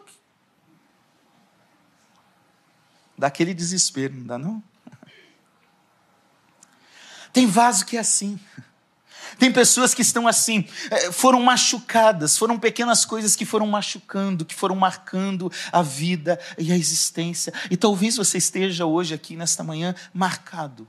dá 3.18 3.26
aquele 3.26 3.52
desespero, 3.52 4.14
não 4.14 4.26
dá 4.26 4.38
não? 4.38 4.62
Tem 7.32 7.46
vaso 7.46 7.84
que 7.84 7.96
é 7.96 8.00
assim. 8.00 8.38
Tem 9.40 9.50
pessoas 9.50 9.94
que 9.94 10.03
estão 10.03 10.29
assim, 10.29 10.66
é, 10.90 11.11
foram 11.11 11.40
machucadas, 11.40 12.37
foram 12.37 12.59
pequenas 12.59 13.07
coisas 13.07 13.35
que 13.35 13.46
foram 13.46 13.66
machucando, 13.66 14.44
que 14.44 14.55
foram 14.55 14.76
marcando 14.76 15.50
a 15.72 15.81
vida 15.81 16.38
e 16.59 16.70
a 16.70 16.76
existência. 16.76 17.50
E 17.70 17.76
talvez 17.76 18.18
você 18.18 18.37
esteja 18.37 18.85
hoje 18.85 19.14
aqui 19.14 19.37
nesta 19.37 19.64
manhã 19.64 19.94
marcado, 20.12 20.87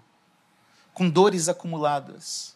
com 0.93 1.09
dores 1.09 1.47
acumuladas, 1.47 2.53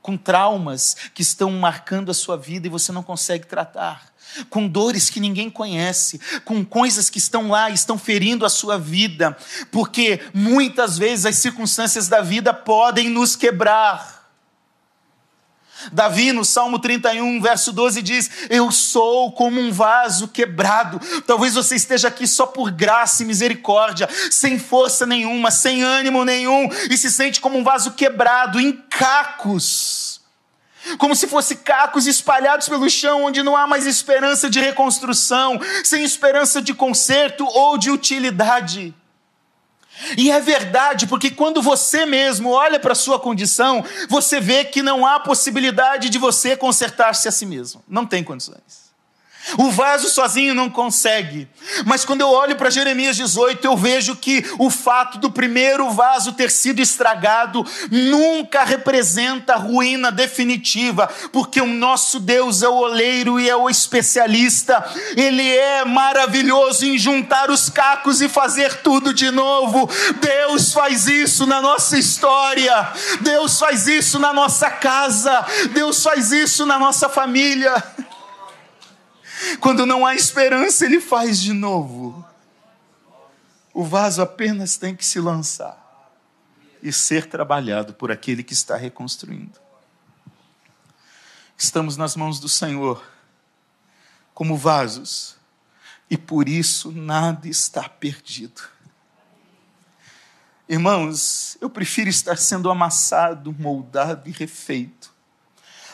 com 0.00 0.16
traumas 0.16 0.96
que 1.12 1.22
estão 1.22 1.50
marcando 1.50 2.12
a 2.12 2.14
sua 2.14 2.36
vida 2.36 2.68
e 2.68 2.70
você 2.70 2.92
não 2.92 3.02
consegue 3.02 3.44
tratar 3.44 4.12
com 4.48 4.66
dores 4.66 5.10
que 5.10 5.20
ninguém 5.20 5.50
conhece, 5.50 6.20
com 6.44 6.64
coisas 6.64 7.10
que 7.10 7.18
estão 7.18 7.48
lá, 7.48 7.68
estão 7.68 7.98
ferindo 7.98 8.46
a 8.46 8.48
sua 8.48 8.78
vida, 8.78 9.36
porque 9.70 10.20
muitas 10.32 10.96
vezes 10.96 11.26
as 11.26 11.36
circunstâncias 11.36 12.08
da 12.08 12.22
vida 12.22 12.54
podem 12.54 13.10
nos 13.10 13.36
quebrar. 13.36 14.11
Davi, 15.90 16.32
no 16.32 16.44
Salmo 16.44 16.78
31, 16.78 17.40
verso 17.40 17.72
12, 17.72 18.02
diz: 18.02 18.30
Eu 18.48 18.70
sou 18.70 19.32
como 19.32 19.60
um 19.60 19.72
vaso 19.72 20.28
quebrado. 20.28 21.00
Talvez 21.26 21.54
você 21.54 21.76
esteja 21.76 22.08
aqui 22.08 22.26
só 22.26 22.46
por 22.46 22.70
graça 22.70 23.22
e 23.22 23.26
misericórdia, 23.26 24.08
sem 24.30 24.58
força 24.58 25.06
nenhuma, 25.06 25.50
sem 25.50 25.82
ânimo 25.82 26.24
nenhum, 26.24 26.68
e 26.90 26.96
se 26.96 27.10
sente 27.10 27.40
como 27.40 27.58
um 27.58 27.64
vaso 27.64 27.92
quebrado, 27.92 28.60
em 28.60 28.72
cacos. 28.72 30.20
Como 30.98 31.14
se 31.14 31.28
fosse 31.28 31.56
cacos 31.56 32.06
espalhados 32.06 32.68
pelo 32.68 32.90
chão, 32.90 33.24
onde 33.24 33.42
não 33.42 33.56
há 33.56 33.66
mais 33.66 33.86
esperança 33.86 34.50
de 34.50 34.60
reconstrução, 34.60 35.60
sem 35.84 36.02
esperança 36.02 36.60
de 36.60 36.74
conserto 36.74 37.46
ou 37.46 37.78
de 37.78 37.90
utilidade. 37.90 38.94
E 40.16 40.30
é 40.30 40.40
verdade, 40.40 41.06
porque 41.06 41.30
quando 41.30 41.62
você 41.62 42.04
mesmo 42.04 42.50
olha 42.50 42.80
para 42.80 42.92
a 42.92 42.96
sua 42.96 43.20
condição, 43.20 43.84
você 44.08 44.40
vê 44.40 44.64
que 44.64 44.82
não 44.82 45.06
há 45.06 45.20
possibilidade 45.20 46.08
de 46.08 46.18
você 46.18 46.56
consertar-se 46.56 47.28
a 47.28 47.32
si 47.32 47.46
mesmo. 47.46 47.82
Não 47.86 48.04
tem 48.06 48.24
condições. 48.24 48.81
O 49.58 49.70
vaso 49.70 50.08
sozinho 50.08 50.54
não 50.54 50.70
consegue. 50.70 51.48
Mas 51.84 52.04
quando 52.04 52.20
eu 52.20 52.28
olho 52.28 52.56
para 52.56 52.70
Jeremias 52.70 53.16
18, 53.16 53.64
eu 53.64 53.76
vejo 53.76 54.16
que 54.16 54.44
o 54.58 54.70
fato 54.70 55.18
do 55.18 55.30
primeiro 55.30 55.90
vaso 55.90 56.32
ter 56.32 56.50
sido 56.50 56.80
estragado 56.80 57.64
nunca 57.90 58.64
representa 58.64 59.56
ruína 59.56 60.10
definitiva, 60.10 61.08
porque 61.32 61.60
o 61.60 61.66
nosso 61.66 62.18
Deus 62.18 62.62
é 62.62 62.68
o 62.68 62.74
oleiro 62.74 63.38
e 63.38 63.48
é 63.48 63.56
o 63.56 63.68
especialista. 63.68 64.84
Ele 65.16 65.48
é 65.56 65.84
maravilhoso 65.84 66.86
em 66.86 66.96
juntar 66.96 67.50
os 67.50 67.68
cacos 67.68 68.20
e 68.22 68.28
fazer 68.28 68.82
tudo 68.82 69.12
de 69.12 69.30
novo. 69.30 69.88
Deus 70.20 70.72
faz 70.72 71.06
isso 71.06 71.46
na 71.46 71.60
nossa 71.60 71.98
história. 71.98 72.88
Deus 73.20 73.58
faz 73.58 73.86
isso 73.86 74.18
na 74.18 74.32
nossa 74.32 74.70
casa. 74.70 75.44
Deus 75.72 76.02
faz 76.02 76.32
isso 76.32 76.64
na 76.64 76.78
nossa 76.78 77.08
família. 77.08 77.72
Quando 79.60 79.86
não 79.86 80.04
há 80.06 80.14
esperança, 80.14 80.84
ele 80.84 81.00
faz 81.00 81.40
de 81.40 81.52
novo. 81.52 82.24
O 83.72 83.84
vaso 83.84 84.20
apenas 84.20 84.76
tem 84.76 84.94
que 84.94 85.04
se 85.04 85.18
lançar 85.20 85.80
e 86.82 86.92
ser 86.92 87.26
trabalhado 87.26 87.94
por 87.94 88.10
aquele 88.10 88.42
que 88.42 88.52
está 88.52 88.76
reconstruindo. 88.76 89.58
Estamos 91.56 91.96
nas 91.96 92.16
mãos 92.16 92.40
do 92.40 92.48
Senhor, 92.48 93.04
como 94.34 94.56
vasos, 94.56 95.36
e 96.10 96.18
por 96.18 96.48
isso 96.48 96.90
nada 96.90 97.48
está 97.48 97.88
perdido. 97.88 98.62
Irmãos, 100.68 101.56
eu 101.60 101.70
prefiro 101.70 102.10
estar 102.10 102.36
sendo 102.36 102.70
amassado, 102.70 103.52
moldado 103.52 104.28
e 104.28 104.32
refeito 104.32 105.11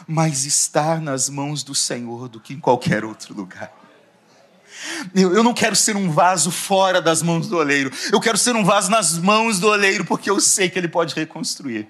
mas 0.06 0.44
estar 0.44 1.00
nas 1.00 1.28
mãos 1.28 1.62
do 1.62 1.74
Senhor 1.74 2.28
do 2.28 2.40
que 2.40 2.54
em 2.54 2.60
qualquer 2.60 3.04
outro 3.04 3.34
lugar. 3.34 3.72
Eu 5.14 5.42
não 5.42 5.52
quero 5.52 5.74
ser 5.74 5.96
um 5.96 6.10
vaso 6.10 6.50
fora 6.50 7.00
das 7.02 7.22
mãos 7.22 7.48
do 7.48 7.56
oleiro. 7.56 7.90
Eu 8.12 8.20
quero 8.20 8.38
ser 8.38 8.54
um 8.54 8.64
vaso 8.64 8.90
nas 8.90 9.18
mãos 9.18 9.58
do 9.58 9.68
oleiro, 9.68 10.04
porque 10.04 10.30
eu 10.30 10.40
sei 10.40 10.68
que 10.68 10.78
ele 10.78 10.88
pode 10.88 11.14
reconstruir. 11.14 11.88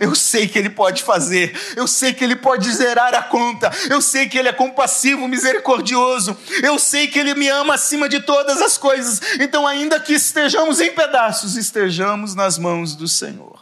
Eu 0.00 0.14
sei 0.14 0.48
que 0.48 0.58
ele 0.58 0.70
pode 0.70 1.02
fazer. 1.02 1.58
Eu 1.76 1.86
sei 1.86 2.12
que 2.12 2.24
ele 2.24 2.36
pode 2.36 2.70
zerar 2.72 3.14
a 3.14 3.22
conta. 3.22 3.70
Eu 3.88 4.00
sei 4.00 4.28
que 4.28 4.38
ele 4.38 4.48
é 4.48 4.52
compassivo, 4.52 5.28
misericordioso. 5.28 6.36
Eu 6.62 6.78
sei 6.78 7.08
que 7.08 7.18
ele 7.18 7.34
me 7.34 7.48
ama 7.48 7.74
acima 7.74 8.08
de 8.08 8.20
todas 8.20 8.60
as 8.60 8.78
coisas. 8.78 9.20
Então, 9.38 9.66
ainda 9.66 10.00
que 10.00 10.14
estejamos 10.14 10.80
em 10.80 10.92
pedaços, 10.92 11.56
estejamos 11.56 12.34
nas 12.34 12.58
mãos 12.58 12.94
do 12.94 13.06
Senhor. 13.06 13.59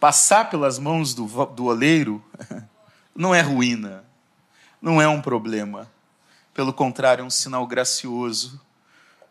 Passar 0.00 0.48
pelas 0.48 0.78
mãos 0.78 1.12
do, 1.12 1.26
do 1.46 1.66
oleiro 1.66 2.24
não 3.14 3.34
é 3.34 3.42
ruína, 3.42 4.02
não 4.80 5.00
é 5.00 5.06
um 5.06 5.20
problema. 5.20 5.90
Pelo 6.54 6.72
contrário, 6.72 7.22
é 7.22 7.24
um 7.24 7.30
sinal 7.30 7.66
gracioso 7.66 8.58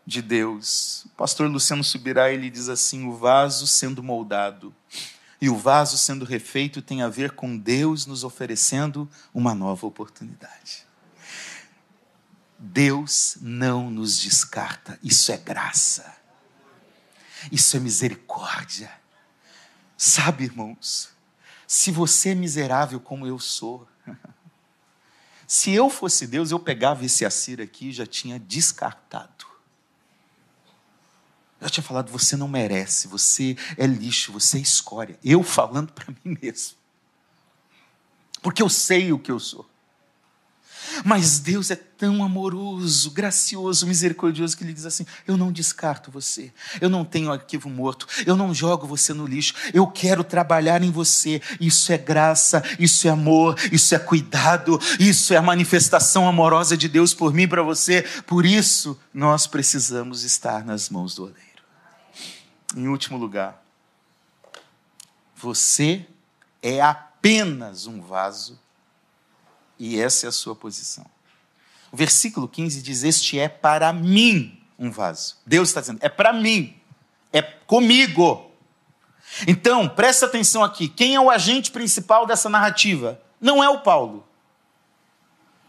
de 0.05 0.22
Deus. 0.22 1.05
O 1.05 1.09
pastor 1.09 1.49
Luciano 1.49 1.84
Subirá 1.84 2.32
ele 2.32 2.51
diz 2.51 2.70
assim: 2.70 3.07
o 3.07 3.17
vaso 3.17 3.65
sendo 3.65 4.03
moldado 4.03 4.74
e 5.41 5.49
o 5.49 5.57
vaso 5.57 5.97
sendo 5.97 6.26
refeito 6.26 6.82
tem 6.82 7.01
a 7.01 7.09
ver 7.09 7.32
com 7.32 7.57
Deus 7.57 8.05
nos 8.05 8.24
oferecendo 8.24 9.09
uma 9.34 9.55
nova 9.55 9.88
oportunidade. 9.88 10.86
Deus 12.57 13.38
não 13.41 13.89
nos 13.89 14.20
descarta, 14.20 14.99
isso 15.01 15.32
é 15.32 15.38
graça, 15.38 16.13
isso 17.51 17.76
é 17.78 17.80
misericórdia. 17.80 18.99
Sabe, 20.02 20.45
irmãos, 20.45 21.10
se 21.68 21.91
você 21.91 22.30
é 22.30 22.34
miserável 22.34 23.02
como 23.02 23.28
eu 23.28 23.38
sou, 23.38 23.86
se 25.45 25.72
eu 25.72 25.89
fosse 25.89 26.26
Deus, 26.26 26.52
eu 26.52 26.60
pegava 26.60 27.04
esse 27.04 27.26
Assir 27.26 27.60
aqui 27.60 27.89
e 27.89 27.91
já 27.91 28.06
tinha 28.06 28.39
descartado. 28.39 29.45
Eu 31.60 31.70
tinha 31.70 31.84
falado, 31.84 32.10
você 32.10 32.38
não 32.38 32.47
merece, 32.47 33.10
você 33.10 33.58
é 33.76 33.86
lixo, 33.86 34.32
você 34.32 34.58
é 34.58 34.62
escória. 34.62 35.20
Eu 35.22 35.43
falando 35.43 35.91
para 35.91 36.16
mim 36.24 36.38
mesmo. 36.41 36.78
Porque 38.41 38.64
eu 38.64 38.70
sei 38.70 39.12
o 39.12 39.20
que 39.20 39.30
eu 39.30 39.38
sou. 39.38 39.70
Mas 41.06 41.40
Deus 41.40 41.72
é 41.72 41.76
tão 41.76 42.24
amoroso, 42.24 43.12
gracioso, 43.12 43.86
misericordioso 43.86 44.56
que 44.56 44.64
ele 44.64 44.74
diz 44.74 44.86
assim: 44.86 45.06
Eu 45.28 45.38
não 45.38 45.52
descarto 45.52 46.12
você, 46.12 46.52
eu 46.80 46.90
não 46.90 47.04
tenho 47.04 47.32
arquivo 47.32 47.70
morto, 47.70 48.08
eu 48.26 48.36
não 48.36 48.54
jogo 48.54 48.88
você 48.88 49.14
no 49.14 49.26
lixo, 49.26 49.54
eu 49.74 49.86
quero 49.88 50.24
trabalhar 50.24 50.82
em 50.82 50.92
você. 50.92 51.42
Isso 51.60 51.92
é 51.92 51.98
graça, 51.98 52.64
isso 52.80 53.08
é 53.08 53.12
amor, 53.12 53.58
isso 53.72 53.94
é 53.94 54.00
cuidado, 54.00 54.80
isso 55.00 55.34
é 55.34 55.38
a 55.38 55.42
manifestação 55.42 56.28
amorosa 56.28 56.78
de 56.78 56.88
Deus 56.88 57.14
por 57.14 57.34
mim 57.34 57.44
e 57.44 57.48
para 57.48 57.64
você. 57.64 58.04
Por 58.26 58.46
isso, 58.46 59.00
nós 59.14 59.48
precisamos 59.48 60.24
estar 60.24 60.66
nas 60.66 60.90
mãos 60.90 61.16
do 61.16 61.24
oleiro. 61.24 61.64
Em 62.76 62.88
último 62.88 63.18
lugar, 63.18 63.64
você 65.36 66.06
é 66.62 66.82
apenas 66.82 67.88
um 67.88 68.02
vaso 68.02 68.60
e 69.80 70.00
essa 70.00 70.26
é 70.26 70.30
a 70.30 70.32
sua 70.32 70.56
posição. 70.56 71.06
O 71.92 71.98
versículo 71.98 72.48
15 72.48 72.82
diz: 72.82 73.04
Este 73.04 73.40
é 73.40 73.48
para 73.48 73.92
mim 73.94 74.62
um 74.78 74.92
vaso. 74.92 75.38
Deus 75.46 75.70
está 75.70 75.82
dizendo: 75.82 76.00
é 76.02 76.10
para 76.10 76.34
mim, 76.34 76.76
é 77.32 77.42
comigo. 77.42 78.52
Então, 79.48 79.88
presta 79.88 80.26
atenção 80.26 80.64
aqui: 80.64 80.88
quem 80.88 81.16
é 81.16 81.22
o 81.22 81.30
agente 81.30 81.72
principal 81.72 82.26
dessa 82.26 82.50
narrativa? 82.50 83.20
Não 83.40 83.64
é 83.64 83.70
o 83.70 83.80
Paulo, 83.80 84.28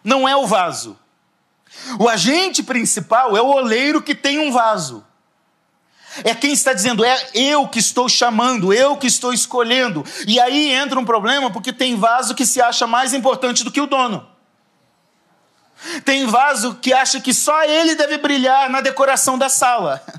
não 0.02 0.28
é 0.28 0.36
o 0.36 0.46
vaso. 0.46 0.98
O 2.00 2.08
agente 2.08 2.64
principal 2.64 3.36
é 3.36 3.40
o 3.40 3.46
oleiro 3.46 4.02
que 4.02 4.14
tem 4.14 4.40
um 4.40 4.50
vaso. 4.50 5.06
É 6.24 6.34
quem 6.34 6.52
está 6.52 6.72
dizendo, 6.72 7.04
é 7.04 7.28
eu 7.34 7.68
que 7.68 7.78
estou 7.78 8.08
chamando, 8.08 8.72
eu 8.72 8.96
que 8.96 9.06
estou 9.06 9.32
escolhendo. 9.32 10.04
E 10.26 10.40
aí 10.40 10.72
entra 10.72 10.98
um 10.98 11.04
problema, 11.04 11.50
porque 11.50 11.72
tem 11.72 11.96
vaso 11.96 12.34
que 12.34 12.44
se 12.44 12.60
acha 12.60 12.86
mais 12.86 13.14
importante 13.14 13.62
do 13.62 13.70
que 13.70 13.80
o 13.80 13.86
dono. 13.86 14.28
Tem 16.04 16.26
vaso 16.26 16.74
que 16.74 16.92
acha 16.92 17.20
que 17.20 17.32
só 17.32 17.64
ele 17.64 17.94
deve 17.94 18.18
brilhar 18.18 18.68
na 18.68 18.80
decoração 18.80 19.38
da 19.38 19.48
sala. 19.48 20.02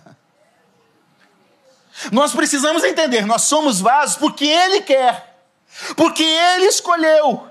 Nós 2.12 2.32
precisamos 2.32 2.84
entender, 2.84 3.28
nós 3.28 3.44
somos 3.44 3.80
vasos 3.80 4.16
porque 4.16 4.46
ele 4.46 4.82
quer, 4.82 5.44
porque 5.96 6.24
ele 6.24 6.66
escolheu. 6.66 7.48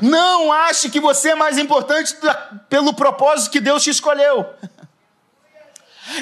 Não 0.00 0.50
ache 0.50 0.88
que 0.88 1.00
você 1.00 1.30
é 1.30 1.34
mais 1.34 1.58
importante 1.58 2.16
pelo 2.70 2.94
propósito 2.94 3.50
que 3.50 3.60
Deus 3.60 3.82
te 3.82 3.90
escolheu. 3.90 4.48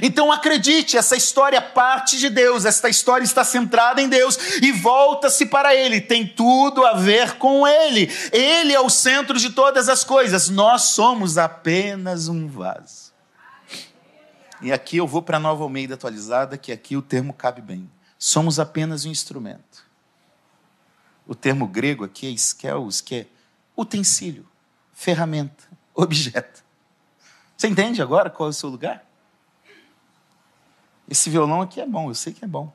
Então 0.01 0.33
acredite, 0.33 0.97
essa 0.97 1.17
história 1.17 1.61
parte 1.61 2.19
de 2.19 2.31
Deus, 2.31 2.65
esta 2.65 2.89
história 2.89 3.25
está 3.25 3.45
centrada 3.45 4.01
em 4.01 4.09
Deus 4.09 4.39
e 4.63 4.73
volta-se 4.73 5.47
para 5.47 5.75
Ele, 5.75 6.01
tem 6.01 6.27
tudo 6.27 6.87
a 6.87 6.95
ver 6.95 7.37
com 7.39 7.67
Ele. 7.67 8.11
Ele 8.33 8.73
é 8.73 8.81
o 8.81 8.89
centro 8.89 9.39
de 9.39 9.51
todas 9.51 9.89
as 9.89 10.05
coisas, 10.05 10.49
nós 10.49 10.83
somos 10.83 11.37
apenas 11.37 12.29
um 12.29 12.47
vaso. 12.49 13.13
E 14.63 14.73
aqui 14.73 14.97
eu 14.97 15.07
vou 15.09 15.21
para 15.21 15.39
a 15.39 15.41
nova 15.41 15.65
Almeida 15.65 15.95
atualizada, 15.95 16.57
que 16.57 16.71
aqui 16.71 16.97
o 16.97 17.03
termo 17.03 17.35
cabe 17.35 17.61
bem. 17.61 17.91
Somos 18.17 18.61
apenas 18.61 19.05
um 19.05 19.11
instrumento. 19.11 19.85
O 21.27 21.35
termo 21.35 21.67
grego 21.67 22.05
aqui 22.05 22.29
é 22.29 22.31
skelos, 22.31 23.01
que 23.01 23.15
é 23.17 23.27
utensílio, 23.77 24.49
ferramenta, 24.93 25.65
objeto. 25.93 26.63
Você 27.57 27.69
entende 27.69 28.01
agora 28.01 28.31
qual 28.31 28.49
é 28.49 28.51
o 28.51 28.53
seu 28.53 28.69
lugar? 28.69 29.05
Esse 31.13 31.29
violão 31.29 31.61
aqui 31.61 31.79
é 31.79 31.87
bom, 31.87 32.09
eu 32.09 32.15
sei 32.15 32.33
que 32.33 32.43
é 32.43 32.49
bom. 32.49 32.75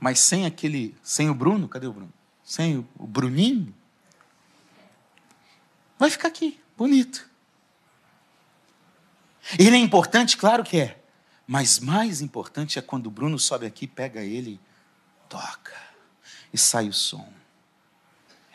Mas 0.00 0.18
sem 0.18 0.46
aquele, 0.46 0.96
sem 1.02 1.28
o 1.28 1.34
Bruno, 1.34 1.68
cadê 1.68 1.86
o 1.86 1.92
Bruno? 1.92 2.10
Sem 2.42 2.78
o 2.98 3.06
Bruninho, 3.06 3.74
vai 5.98 6.08
ficar 6.08 6.28
aqui, 6.28 6.58
bonito. 6.74 7.28
Ele 9.58 9.76
é 9.76 9.78
importante, 9.78 10.38
claro 10.38 10.64
que 10.64 10.80
é. 10.80 11.04
Mas 11.46 11.78
mais 11.80 12.22
importante 12.22 12.78
é 12.78 12.82
quando 12.82 13.08
o 13.08 13.10
Bruno 13.10 13.38
sobe 13.38 13.66
aqui, 13.66 13.86
pega 13.86 14.22
ele, 14.22 14.58
toca 15.28 15.76
e 16.50 16.56
sai 16.56 16.88
o 16.88 16.94
som. 16.94 17.30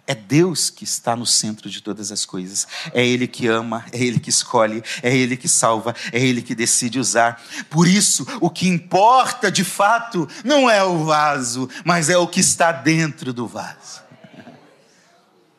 É 0.10 0.16
Deus 0.16 0.72
que 0.72 0.84
está 0.84 1.16
no 1.16 1.24
centro 1.24 1.70
de 1.70 1.82
todas 1.82 2.12
as 2.12 2.26
coisas. 2.26 2.68
É 2.96 3.06
Ele 3.06 3.28
que 3.28 3.46
ama, 3.46 3.86
é 3.92 4.00
Ele 4.00 4.20
que 4.20 4.32
escolhe, 4.32 4.82
é 5.04 5.16
Ele 5.16 5.38
que 5.38 5.48
salva, 5.48 5.94
é 6.12 6.20
Ele 6.20 6.42
que 6.42 6.56
decide 6.56 7.00
usar. 7.00 7.40
Por 7.70 7.88
isso, 7.88 8.26
o 8.42 8.50
que 8.50 8.68
importa 8.68 9.52
de 9.52 9.64
fato 9.64 10.28
não 10.44 10.68
é 10.68 10.84
o 10.84 11.06
vaso, 11.06 11.70
mas 11.86 12.10
é 12.10 12.18
o 12.18 12.28
que 12.28 12.40
está 12.40 12.72
dentro 12.72 13.32
do 13.32 13.46
vaso. 13.46 14.02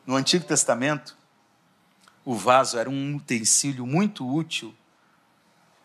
No 0.05 0.17
Antigo 0.17 0.43
Testamento, 0.43 1.15
o 2.25 2.35
vaso 2.35 2.77
era 2.77 2.89
um 2.89 3.15
utensílio 3.15 3.87
muito 3.87 4.29
útil 4.29 4.75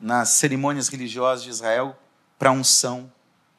nas 0.00 0.30
cerimônias 0.30 0.88
religiosas 0.88 1.44
de 1.44 1.50
Israel 1.50 1.96
para 2.36 2.50
unção 2.50 3.12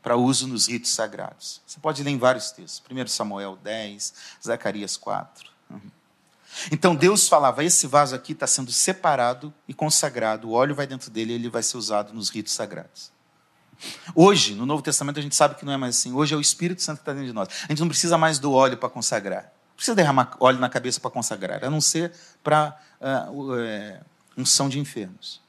para 0.08 0.16
uso 0.16 0.48
nos 0.48 0.70
ritos 0.70 0.92
sagrados. 0.92 1.60
Você 1.68 1.82
pode 1.82 2.02
ler 2.02 2.12
em 2.12 2.18
vários 2.18 2.50
textos. 2.52 2.82
1 2.90 3.08
Samuel 3.08 3.58
10, 3.62 4.14
Zacarias 4.42 4.96
4. 4.96 5.52
Então 6.72 6.96
Deus 6.96 7.28
falava: 7.28 7.62
esse 7.62 7.86
vaso 7.88 8.16
aqui 8.16 8.32
está 8.32 8.48
sendo 8.48 8.72
separado 8.72 9.54
e 9.68 9.74
consagrado, 9.74 10.48
o 10.48 10.54
óleo 10.54 10.74
vai 10.74 10.88
dentro 10.88 11.12
dele 11.12 11.34
e 11.34 11.36
ele 11.36 11.50
vai 11.50 11.62
ser 11.62 11.76
usado 11.76 12.14
nos 12.14 12.30
ritos 12.30 12.54
sagrados. 12.54 13.12
Hoje, 14.16 14.56
no 14.56 14.66
Novo 14.66 14.82
Testamento, 14.82 15.20
a 15.20 15.22
gente 15.22 15.36
sabe 15.36 15.56
que 15.56 15.66
não 15.66 15.74
é 15.74 15.78
mais 15.78 15.98
assim. 15.98 16.14
Hoje 16.14 16.34
é 16.34 16.38
o 16.38 16.42
Espírito 16.42 16.82
Santo 16.82 17.00
que 17.00 17.02
está 17.02 17.12
dentro 17.12 17.28
de 17.28 17.34
nós. 17.34 17.50
A 17.66 17.68
gente 17.68 17.82
não 17.82 17.90
precisa 17.90 18.18
mais 18.18 18.40
do 18.40 18.54
óleo 18.54 18.78
para 18.78 18.88
consagrar. 18.88 19.44
Não 19.44 19.76
precisa 19.76 19.94
derramar 19.94 20.38
óleo 20.40 20.58
na 20.58 20.70
cabeça 20.70 21.02
para 21.02 21.12
consagrar, 21.12 21.66
a 21.66 21.70
não 21.70 21.82
ser 21.82 22.14
para 22.42 22.80
uh, 23.02 23.52
uh, 23.52 24.06
unção 24.38 24.70
de 24.70 24.80
enfermos. 24.80 25.42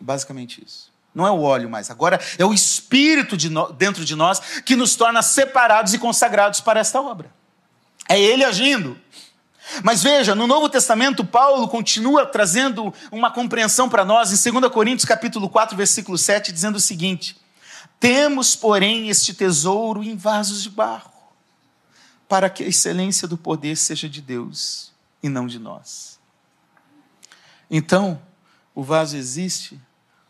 Basicamente 0.00 0.60
isso. 0.66 0.90
Não 1.14 1.26
é 1.26 1.30
o 1.30 1.42
óleo 1.42 1.68
mais, 1.68 1.90
agora 1.90 2.20
é 2.38 2.44
o 2.44 2.54
Espírito 2.54 3.36
de 3.36 3.50
no, 3.50 3.72
dentro 3.72 4.04
de 4.04 4.14
nós 4.14 4.40
que 4.64 4.76
nos 4.76 4.94
torna 4.94 5.22
separados 5.22 5.92
e 5.92 5.98
consagrados 5.98 6.60
para 6.60 6.78
esta 6.78 7.00
obra. 7.00 7.32
É 8.08 8.18
Ele 8.20 8.44
agindo. 8.44 8.98
Mas 9.84 10.02
veja, 10.02 10.34
no 10.34 10.46
Novo 10.46 10.68
Testamento, 10.68 11.24
Paulo 11.24 11.68
continua 11.68 12.26
trazendo 12.26 12.92
uma 13.10 13.30
compreensão 13.30 13.88
para 13.88 14.04
nós, 14.04 14.32
em 14.32 14.52
2 14.52 14.72
Coríntios 14.72 15.04
capítulo 15.04 15.48
4, 15.48 15.76
versículo 15.76 16.18
7, 16.18 16.52
dizendo 16.52 16.76
o 16.76 16.80
seguinte: 16.80 17.36
Temos, 17.98 18.56
porém, 18.56 19.08
este 19.08 19.32
tesouro 19.32 20.02
em 20.02 20.16
vasos 20.16 20.62
de 20.62 20.70
barro, 20.70 21.12
para 22.28 22.50
que 22.50 22.64
a 22.64 22.68
excelência 22.68 23.28
do 23.28 23.36
poder 23.36 23.76
seja 23.76 24.08
de 24.08 24.20
Deus 24.20 24.92
e 25.22 25.28
não 25.28 25.46
de 25.46 25.58
nós. 25.58 26.18
Então, 27.70 28.20
o 28.74 28.82
vaso 28.82 29.16
existe 29.16 29.80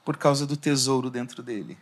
por 0.05 0.17
causa 0.17 0.47
do 0.47 0.57
tesouro 0.57 1.11
dentro 1.11 1.43
dele. 1.43 1.77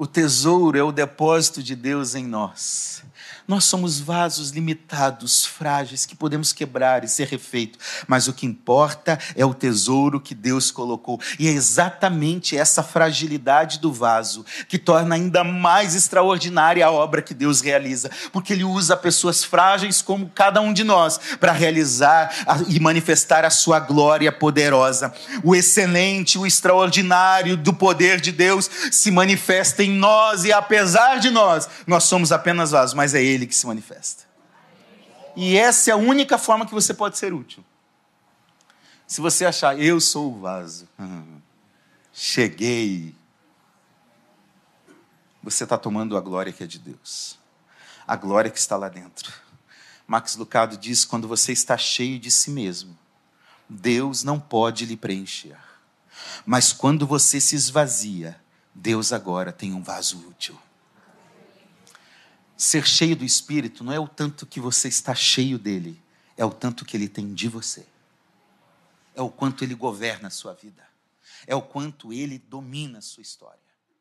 O 0.00 0.06
tesouro 0.06 0.78
é 0.78 0.82
o 0.82 0.92
depósito 0.92 1.60
de 1.60 1.74
Deus 1.74 2.14
em 2.14 2.24
nós. 2.24 3.02
Nós 3.48 3.64
somos 3.64 3.98
vasos 3.98 4.50
limitados, 4.50 5.46
frágeis, 5.46 6.04
que 6.04 6.14
podemos 6.14 6.52
quebrar 6.52 7.02
e 7.02 7.08
ser 7.08 7.28
refeito, 7.28 7.78
mas 8.06 8.28
o 8.28 8.34
que 8.34 8.44
importa 8.44 9.18
é 9.34 9.42
o 9.42 9.54
tesouro 9.54 10.20
que 10.20 10.34
Deus 10.34 10.70
colocou. 10.70 11.18
E 11.38 11.48
é 11.48 11.50
exatamente 11.50 12.54
essa 12.54 12.82
fragilidade 12.82 13.78
do 13.78 13.90
vaso 13.90 14.44
que 14.68 14.76
torna 14.76 15.14
ainda 15.14 15.42
mais 15.42 15.94
extraordinária 15.94 16.84
a 16.84 16.90
obra 16.90 17.22
que 17.22 17.32
Deus 17.32 17.62
realiza, 17.62 18.10
porque 18.34 18.52
Ele 18.52 18.64
usa 18.64 18.94
pessoas 18.94 19.42
frágeis 19.42 20.02
como 20.02 20.30
cada 20.34 20.60
um 20.60 20.70
de 20.70 20.84
nós 20.84 21.18
para 21.40 21.52
realizar 21.52 22.30
e 22.68 22.78
manifestar 22.78 23.46
a 23.46 23.50
sua 23.50 23.80
glória 23.80 24.30
poderosa. 24.30 25.10
O 25.42 25.56
excelente, 25.56 26.36
o 26.36 26.46
extraordinário 26.46 27.56
do 27.56 27.72
poder 27.72 28.20
de 28.20 28.30
Deus 28.30 28.68
se 28.92 29.10
manifesta 29.10 29.82
em 29.82 29.87
nós 29.88 30.44
e 30.44 30.52
apesar 30.52 31.18
de 31.18 31.30
nós, 31.30 31.68
nós 31.86 32.04
somos 32.04 32.30
apenas 32.30 32.72
vasos, 32.72 32.94
mas 32.94 33.14
é 33.14 33.22
Ele 33.22 33.38
ele 33.38 33.46
que 33.46 33.54
se 33.54 33.66
manifesta. 33.66 34.24
E 35.36 35.56
essa 35.56 35.90
é 35.90 35.92
a 35.92 35.96
única 35.96 36.36
forma 36.36 36.66
que 36.66 36.74
você 36.74 36.92
pode 36.92 37.16
ser 37.16 37.32
útil. 37.32 37.64
Se 39.06 39.20
você 39.20 39.46
achar, 39.46 39.78
eu 39.78 40.00
sou 40.00 40.32
o 40.32 40.40
vaso, 40.40 40.88
cheguei, 42.12 43.14
você 45.42 45.64
está 45.64 45.78
tomando 45.78 46.16
a 46.16 46.20
glória 46.20 46.52
que 46.52 46.64
é 46.64 46.66
de 46.66 46.78
Deus, 46.78 47.38
a 48.06 48.16
glória 48.16 48.50
que 48.50 48.58
está 48.58 48.76
lá 48.76 48.88
dentro. 48.88 49.32
Max 50.06 50.36
Lucado 50.36 50.76
diz: 50.76 51.04
quando 51.04 51.28
você 51.28 51.52
está 51.52 51.78
cheio 51.78 52.18
de 52.18 52.30
si 52.30 52.50
mesmo, 52.50 52.98
Deus 53.68 54.24
não 54.24 54.40
pode 54.40 54.84
lhe 54.84 54.96
preencher. 54.96 55.56
Mas 56.44 56.72
quando 56.72 57.06
você 57.06 57.40
se 57.40 57.54
esvazia, 57.54 58.38
Deus 58.80 59.12
agora 59.12 59.52
tem 59.52 59.74
um 59.74 59.82
vaso 59.82 60.28
útil. 60.28 60.56
Ser 62.56 62.86
cheio 62.86 63.16
do 63.16 63.24
Espírito 63.24 63.82
não 63.82 63.92
é 63.92 63.98
o 63.98 64.06
tanto 64.06 64.46
que 64.46 64.60
você 64.60 64.86
está 64.86 65.16
cheio 65.16 65.58
dele, 65.58 66.00
é 66.36 66.44
o 66.44 66.50
tanto 66.50 66.84
que 66.84 66.96
ele 66.96 67.08
tem 67.08 67.34
de 67.34 67.48
você. 67.48 67.84
É 69.16 69.20
o 69.20 69.28
quanto 69.28 69.64
ele 69.64 69.74
governa 69.74 70.28
a 70.28 70.30
sua 70.30 70.54
vida. 70.54 70.86
É 71.44 71.56
o 71.56 71.62
quanto 71.62 72.12
ele 72.12 72.38
domina 72.38 72.98
a 72.98 73.02
sua 73.02 73.20
história. 73.20 73.67